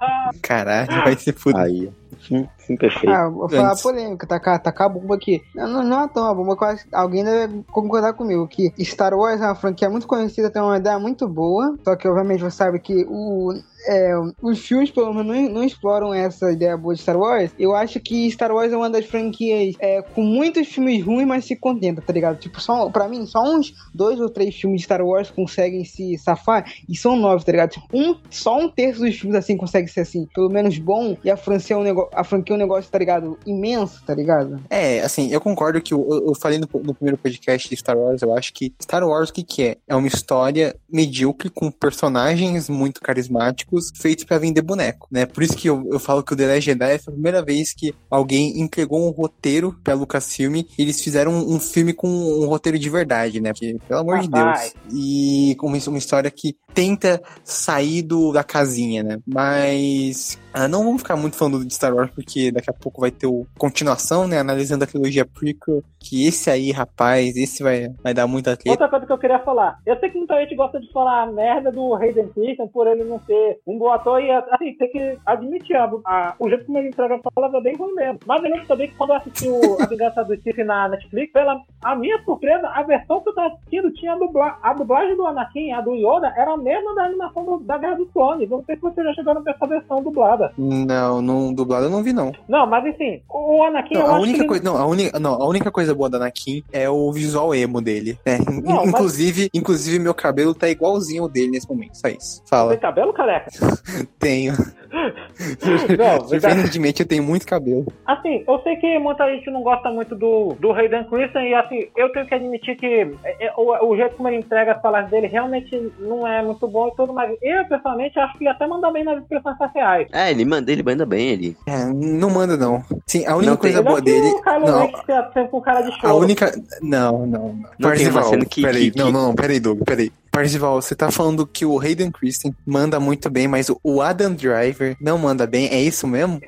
[0.00, 1.60] Ah, Caralho, vai se fuder.
[1.60, 3.10] Aí, sim, sim, perfeito.
[3.10, 3.82] Ah, vou falar Antes.
[3.82, 5.42] polêmica, tacar, tacar a bomba aqui.
[5.54, 8.48] Não, não, não é tão uma bomba que alguém deve concordar comigo.
[8.48, 11.76] Que Star Wars é uma franquia muito conhecida, tem uma ideia muito boa.
[11.84, 13.52] Só que, obviamente, você sabe que o.
[13.86, 17.19] é, os filmes, pelo menos, não, não exploram essa ideia boa de Star Wars.
[17.58, 21.44] Eu acho que Star Wars é uma das franquias é, com muitos filmes ruins, mas
[21.44, 22.38] se contenta, tá ligado?
[22.38, 26.16] Tipo, só, pra mim, só uns dois ou três filmes de Star Wars conseguem se
[26.18, 27.70] safar, e são nove, tá ligado?
[27.70, 31.30] Tipo, um, só um terço dos filmes assim consegue ser assim, pelo menos bom, e
[31.30, 33.38] a franquia é um negócio, a franquia é um negócio, tá ligado?
[33.46, 34.60] Imenso, tá ligado?
[34.70, 38.22] É, assim, eu concordo que eu, eu- falei no, no primeiro podcast de Star Wars,
[38.22, 39.76] eu acho que Star Wars o que, que é?
[39.86, 45.26] É uma história medíocre com personagens muito carismáticos feitos pra vender boneco, né?
[45.26, 47.94] Por isso que eu, eu falo que o The Last Jedi a primeira vez que
[48.10, 52.78] alguém entregou um roteiro pra Lucasfilm e eles fizeram um, um filme com um roteiro
[52.78, 53.52] de verdade, né?
[53.52, 54.28] Porque, pelo amor de.
[54.28, 54.74] Deus.
[54.92, 59.18] E com uma, uma história que tenta sair do, da casinha, né?
[59.26, 63.10] Mas ah, não vamos ficar muito falando de Star Wars, porque daqui a pouco vai
[63.10, 64.38] ter o continuação, né?
[64.38, 65.82] Analisando a trilogia prequel.
[65.98, 68.70] Que esse aí, rapaz, esse vai, vai dar muita treta.
[68.70, 69.78] Outra coisa que eu queria falar.
[69.84, 73.04] Eu sei que muita gente gosta de falar a merda do Hayden Christensen por ele
[73.04, 76.78] não ser um bom ator e, assim, tem que admitir, a, a- o jeito como
[76.78, 78.18] ele entrega a fala é bem ruim mesmo.
[78.26, 81.32] Mas eu lembro também que quando eu assisti o A Vingança do Steve na Netflix,
[81.32, 85.16] pela a minha surpresa, a versão que eu tava assistindo tinha a, dubla, a dublagem
[85.16, 88.48] do Anakin, a do Yoda, era a mesma da animação do- da Guerra dos Clones.
[88.50, 90.52] Não sei se vocês já chegaram essa versão dublada.
[90.58, 92.32] Não, não dublado eu não vi, não.
[92.48, 95.34] Não, mas enfim, o o Anakin Não, a única que coisa, não, a única, não,
[95.34, 98.18] a única coisa boa da Anakin é o visual emo dele.
[98.24, 98.38] né?
[98.62, 101.94] Não, mas- inclusive, inclusive meu cabelo tá igualzinho ao dele nesse momento.
[101.96, 102.38] Só isso.
[102.40, 102.76] Tem Fala.
[102.76, 103.50] cabelo, careca?
[104.18, 104.54] Tenho.
[104.90, 106.26] Não,
[107.00, 107.86] eu tenho muito cabelo.
[108.06, 111.86] Assim, eu sei que muita gente não gosta muito do, do Hayden Christensen e assim,
[111.96, 112.86] eu tenho que admitir que
[113.24, 116.66] é, é, o, o jeito como ele entrega as palavras dele realmente não é muito
[116.66, 120.08] bom e tudo, mas eu pessoalmente acho que ele até manda bem nas expressões faciais.
[120.12, 121.56] É, ele manda, ele manda bem, ele.
[121.66, 122.82] É, não manda não.
[123.06, 124.34] Sim, a única Não tem- coisa boa que dele.
[124.42, 126.16] Kylo Não, tá sempre com cara de A choro.
[126.16, 126.52] única.
[126.82, 127.26] Não, não.
[127.26, 127.64] não.
[127.78, 128.90] Não tem uma cena que- peraí.
[128.90, 130.10] que- Não, não, não, peraí, Doug, peraí.
[130.30, 134.96] Parzival, você tá falando que o Hayden Christensen manda muito bem, mas o Adam Driver
[135.00, 136.40] não manda bem, é isso mesmo?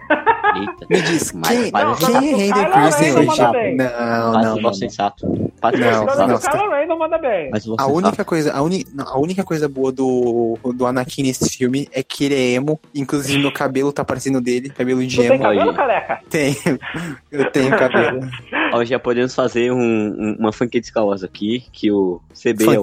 [0.55, 0.87] Eita.
[0.91, 3.75] Me diz, Mas quem, Não, quem é não, Hayden Christensen não hoje?
[3.75, 4.75] Não, não, o não.
[4.75, 5.27] sensato.
[5.27, 6.23] Não, vosso Agora sensato.
[6.23, 6.51] o nossa.
[6.51, 7.51] Kylo não manda bem.
[7.79, 11.89] A única coisa, a, uni, não, a única coisa boa do, do Anakin nesse filme
[11.91, 12.79] é que ele é emo.
[12.95, 15.43] Inclusive, meu cabelo tá parecendo dele, cabelo de Tu tem emo.
[15.43, 15.77] cabelo, Aí.
[15.77, 16.21] careca?
[16.29, 16.57] Tenho.
[17.31, 18.21] Eu tenho cabelo.
[18.75, 22.65] Ó, já podemos fazer um- um- uma franquia de Star Wars aqui, que o CB
[22.75, 22.83] é o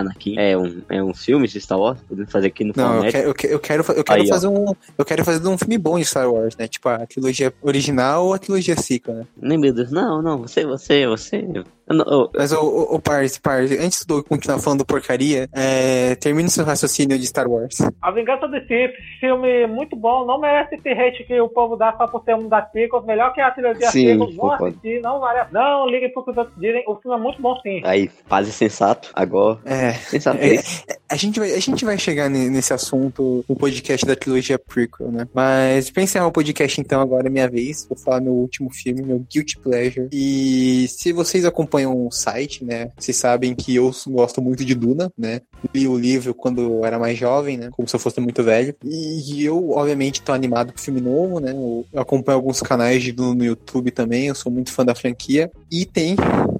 [0.00, 0.38] Anakin.
[0.38, 3.28] É um, é um filme de Star Wars, podemos fazer aqui no Não, eu quero,
[3.28, 4.34] eu quero, eu quero, fa- eu quero Aí, ó.
[4.34, 4.74] fazer um.
[4.96, 6.66] Eu quero fazer um filme bom de Star Wars, né?
[6.68, 9.26] Tipo a trilogia original ou a trilogia sequel, né?
[9.40, 11.44] Nem meu Deus, não, não, você, você, você.
[11.90, 16.48] Não- Mas o, o, o Parse, Parse, antes de eu continuar falando porcaria, é, termine
[16.50, 17.78] seu raciocínio de Star Wars.
[18.02, 21.94] A Vingança do Sith, filme muito bom, não merece esse hate que o povo dá
[21.96, 24.66] só por ser um das sequels, melhor que a trilogia Sim, sequels, vão concordo.
[24.66, 25.48] assistir, não vale a...
[25.52, 27.80] Não ligue pro que os outros dizem, o filme é muito bom sim.
[27.84, 29.58] Aí, paz e sensato, agora.
[29.64, 29.92] É.
[29.94, 30.62] Sensato, É, é.
[31.10, 35.10] A gente, vai, a gente vai chegar ne- nesse assunto no podcast da trilogia prequel,
[35.10, 35.26] né?
[35.32, 37.86] Mas pra encerrar o podcast, então, agora é minha vez.
[37.88, 40.08] Vou falar meu último filme, meu Guilty Pleasure.
[40.12, 42.90] E se vocês acompanham o site, né?
[42.98, 45.40] Vocês sabem que eu gosto muito de Duna, né?
[45.74, 47.68] Li o livro quando eu era mais jovem, né?
[47.72, 48.74] Como se eu fosse muito velho.
[48.84, 51.52] E eu, obviamente, tô animado com o filme novo, né?
[51.52, 54.26] Eu acompanho alguns canais de Duna no YouTube também.
[54.26, 55.50] Eu sou muito fã da franquia.
[55.70, 56.16] E tem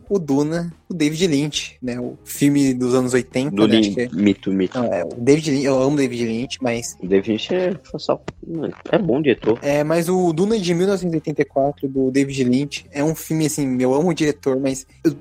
[0.09, 1.99] o Duna, o David Lynch, né?
[2.01, 3.81] O filme dos anos 80, Do né?
[3.97, 4.79] É- mito, mito.
[4.79, 8.21] não, é, o David Lynch, eu amo David Lynch, mas O David Lynch é só.
[8.91, 9.59] É bom diretor.
[9.63, 14.09] é, mas o Duna de 1984 do David Lynch é um filme assim, eu amo
[14.11, 15.15] o diretor, mas eu,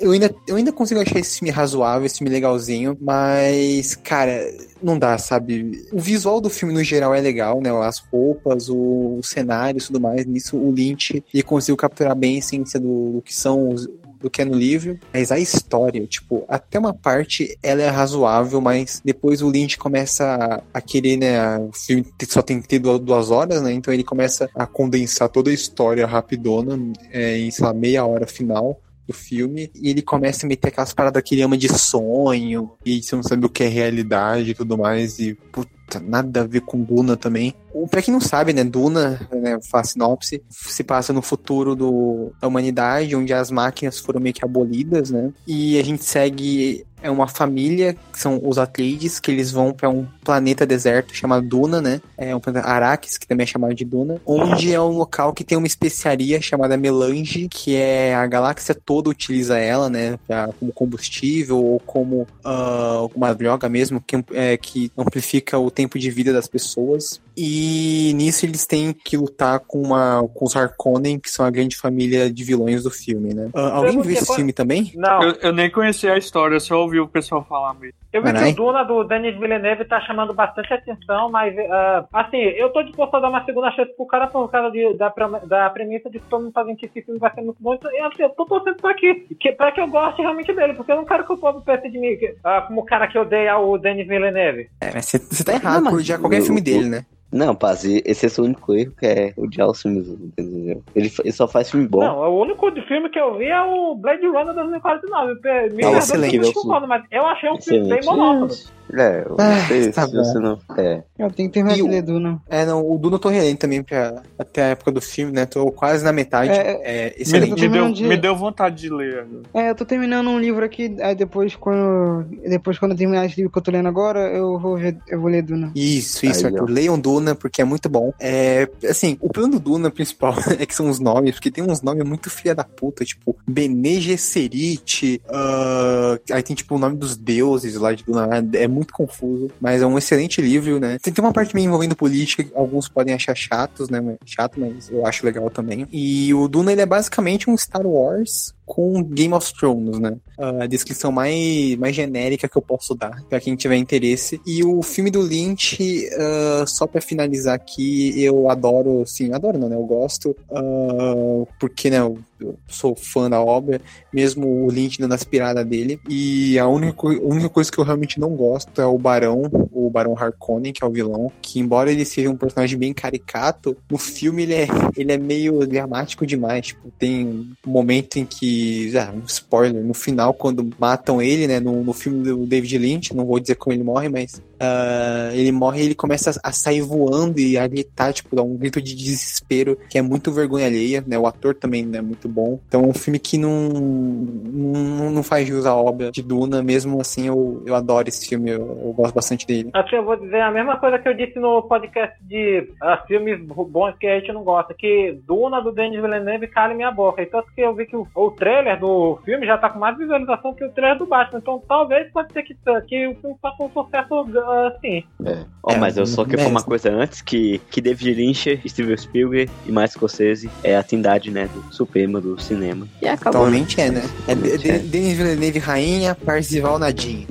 [0.00, 4.40] eu ainda eu ainda consigo achar esse filme razoável, esse filme legalzinho, mas cara,
[4.82, 5.84] não dá, sabe?
[5.92, 7.70] O visual do filme no geral é legal, né?
[7.70, 12.36] As roupas, o, o cenário e tudo mais, nisso o Lynch ele conseguiu capturar bem
[12.36, 13.88] a essência do, do que são os
[14.20, 18.60] do que é no livro, mas a história, tipo, até uma parte ela é razoável,
[18.60, 23.00] mas depois o Lynch começa a, querer, né, o filme só tem que ter duas,
[23.00, 26.78] duas horas, né, então ele começa a condensar toda a história rapidona
[27.10, 30.92] é, em, sei lá, meia hora final do filme, e ele começa a meter aquelas
[30.92, 34.54] paradas que ele ama de sonho, e você não sabe o que é realidade e
[34.54, 37.54] tudo mais, e puta, nada a ver com Duna também.
[37.72, 42.46] O- Pra quem não sabe, né, Duna, né, sinopse, se passa no futuro do, da
[42.46, 47.26] humanidade, onde as máquinas foram meio que abolidas, né, e a gente segue é uma
[47.26, 52.00] família, que são os Atreides, que eles vão pra um planeta deserto chamado Duna, né?
[52.16, 55.44] É um planeta Arrakis, que também é chamado de Duna, onde é um local que
[55.44, 60.18] tem uma especiaria chamada melange, que é a galáxia toda utiliza ela, né?
[60.26, 65.98] Pra, como combustível ou como ah, uma droga mesmo, que, é, que amplifica o tempo
[65.98, 67.20] de vida das pessoas.
[67.42, 71.74] E nisso eles têm que lutar com, uma, com os Harkonnen, que são a grande
[71.74, 73.48] família de vilões do filme, né?
[73.54, 74.92] Ah, alguém viu esse Depois- filme também?
[74.94, 77.98] Não, Eu, eu nem conhecia a história, eu só ouvi o pessoal falar mesmo.
[78.12, 78.52] Eu vi Carai.
[78.54, 82.82] que o Duna do Denis Villeneuve tá chamando bastante atenção, mas ah, assim, eu tô
[82.82, 85.12] disposto a dar uma segunda chance pro cara por causa de- da,
[85.46, 87.74] da premissa de que todo mundo tá vendo que esse filme vai ser muito bom.
[87.74, 90.74] Então, eu, assim, eu tô torcendo pra que, que, pra que eu goste realmente dele,
[90.74, 93.06] porque eu não quero que o povo pense de mim que- ah, como o cara
[93.06, 94.68] que odeia o Denis Villeneuve.
[94.80, 97.04] É, mas você tá errado Não, mas por odiar qualquer o- filme dele, né?
[97.32, 100.82] Não, Paz, esse é o seu único erro, que é odiar os filmes, entendeu?
[100.96, 102.00] Ele, ele só faz filme bom.
[102.00, 105.34] Não, o único filme que eu vi é o Blade Runner 2049.
[105.72, 106.36] Me Ah, excelente.
[106.36, 108.80] eu concordo, mas eu achei um filme bem monótono.
[108.92, 110.24] É, eu Ah, não sei tá se bom.
[110.24, 110.58] você não.
[110.76, 111.04] É.
[111.16, 112.42] Eu tenho que terminar de ler Duna.
[112.48, 115.46] É, não, o Duna eu tô relendo também pra, até a época do filme, né?
[115.46, 116.50] Tô quase na metade.
[116.50, 117.50] É, É, Me, excelente.
[117.50, 119.28] me deu, terminando de- me deu vontade de ler.
[119.54, 123.36] É, eu tô terminando um livro aqui, aí depois quando, depois quando eu terminar esse
[123.36, 125.70] livro que eu tô lendo agora, eu vou ver, eu vou ler Duna.
[125.72, 126.68] Isso, isso, Aí, Arthur.
[126.68, 126.72] ó.
[126.72, 128.12] Leiam Duna, porque é muito bom.
[128.18, 131.80] É, assim, o plano do Duna principal é que são os nomes, porque tem uns
[131.80, 137.16] nomes muito filha da puta, tipo, Bene Gesserit, ah, aí tem, tipo, o nome dos
[137.16, 140.98] deuses lá de Duna, é muito confuso, mas é um excelente livro, né?
[141.00, 144.00] Tem, tem uma parte meio envolvendo política, alguns podem achar chatos, né?
[144.24, 145.86] Chato, mas eu acho legal também.
[145.92, 150.16] E o Duna, ele é basicamente um Star Wars com Game of Thrones, né?
[150.40, 154.40] a descrição mais, mais genérica que eu posso dar pra quem tiver interesse.
[154.46, 155.78] E o filme do Lynch,
[156.16, 159.76] ah, só pra finalizar aqui, eu adoro, sim, adoro não, né?
[159.76, 163.80] Eu gosto, ah, porque, né, eu, eu sou fã da obra,
[164.12, 166.00] mesmo o Lynch dando as piradas dele.
[166.08, 169.42] E a única, a única coisa que eu realmente não gosto é o Barão,
[169.72, 173.76] o Barão Harkonnen, que é o vilão, que embora ele seja um personagem bem caricato,
[173.90, 176.68] no filme ele é, ele é meio dramático demais.
[176.68, 177.26] Tipo, tem
[177.66, 178.59] um momento em que,
[178.96, 183.14] ah, um spoiler, no final, quando matam ele, né, no, no filme do David Lynch,
[183.14, 186.82] não vou dizer como ele morre, mas ah, ele morre e ele começa a, sair
[186.82, 191.02] voando e a gritar, tipo, dá um grito de desespero, que é muito vergonha alheia,
[191.06, 192.60] né, o ator também né, é muito bom.
[192.68, 197.00] Então é um filme que não, não, não faz jus à obra de Duna, mesmo
[197.00, 199.70] assim eu, eu adoro esse filme, eu, eu gosto bastante dele.
[199.72, 203.40] Assim, eu vou dizer a mesma coisa que eu disse no podcast de ah, filmes
[203.40, 207.22] bons que a gente não gosta, que Duna do Denis Villeneuve cala minha boca.
[207.22, 209.96] E tanto que eu vi que o, o trailer do filme já tá com mais
[209.96, 211.38] visualização que o trailer do Batman.
[211.38, 215.04] Então talvez pode ser que, que o filme faça um sucesso assim.
[215.24, 215.38] É.
[215.62, 218.96] Ó, É, mas eu só queria falar uma coisa antes, que, que David Lynch, Steven
[218.96, 222.86] Spielberg e Martin Scorsese é a trindade, né, do Suprema do cinema.
[223.02, 223.42] E acabou?
[223.42, 224.02] Atualmente é, né?
[224.28, 227.26] É de- Denis Villeneuve Rainha, Parzival Nadine.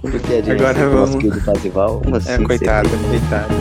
[0.00, 3.54] Porque a gente Agora vamos- do Parzival, mas É, coitado, coitado.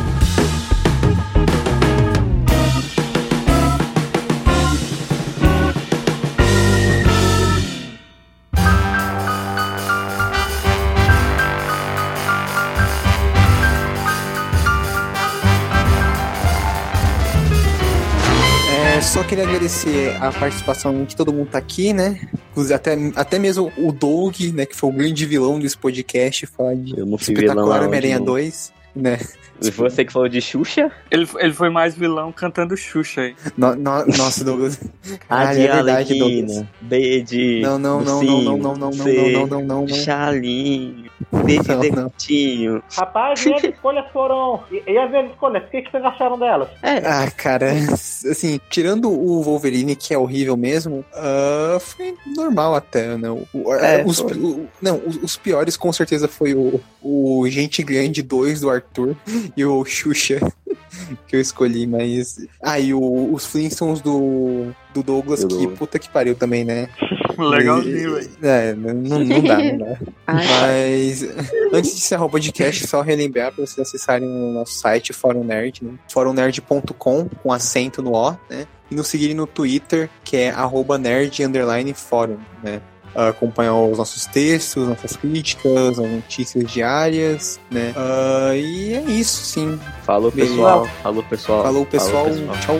[19.28, 22.30] Queria agradecer a participação de todo mundo tá aqui, né?
[22.52, 24.66] Inclusive, Até, até mesmo o Doug, né?
[24.66, 28.26] Que foi o grande vilão desse podcast, falar de Eu não fui Espetacular Homem-Aranha não.
[28.26, 29.20] 2, né?
[29.62, 30.91] E Você que falou de Xuxa?
[31.10, 33.36] Ele, ele foi mais vilão cantando Xuxa aí.
[33.58, 34.80] No- no- nossa, Douglas.
[35.30, 38.89] A Ah, de é verdade, Arlequina, B de Não, não, não, não, não, não, não,
[38.91, 39.88] não, não, não, não, não.
[39.88, 41.10] Chalinho,
[41.43, 41.91] B de.
[41.91, 42.84] Dentinho.
[42.95, 44.64] Rapaz, e as escolhas foram.
[44.72, 46.70] E, e as minhas escolhas, o que, que vocês acharam delas?
[46.84, 53.30] Ah, cara, assim, tirando o Wolverine, que é horrível mesmo, ah, foi normal até, né?
[53.30, 58.22] O- É, os, o- não, os, os piores com certeza foi o, o Gente Grande
[58.22, 59.16] 2 do Arthur
[59.56, 60.39] e o Xuxa
[61.28, 62.45] que eu escolhi, mas.
[62.62, 65.80] Ah, e o, os Flintstones do, do Douglas, Do que Douglas.
[65.80, 66.89] puta que pariu também, né?
[67.38, 68.30] Legalzinho, velho.
[68.41, 70.00] É, não, não dá, não dá.
[70.28, 71.24] Mas
[71.72, 75.84] antes de encerrar o podcast, só relembrar para vocês acessarem o nosso site, Fórum Nerd,
[75.84, 75.93] né?
[76.12, 78.66] forumnerd.com, com acento no O, né?
[78.89, 82.82] E nos seguirem no Twitter, que é arroba nerd underline fórum, né?
[83.16, 87.93] Acompanhar os nossos textos, nossas críticas, as notícias diárias, né?
[87.95, 89.80] Ah, e é isso, sim.
[90.03, 90.88] Falou, pessoal.
[91.01, 91.64] Falou, pessoal.
[91.64, 92.26] Falou, pessoal.
[92.26, 92.58] pessoal.
[92.62, 92.80] Tchau.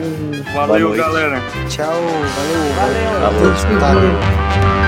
[0.54, 1.42] Valeu, galera.
[1.68, 1.92] Tchau.
[1.92, 2.74] Valeu.
[2.74, 3.20] Valeu.
[3.20, 3.40] Valeu.
[3.42, 4.87] Todos escutaram.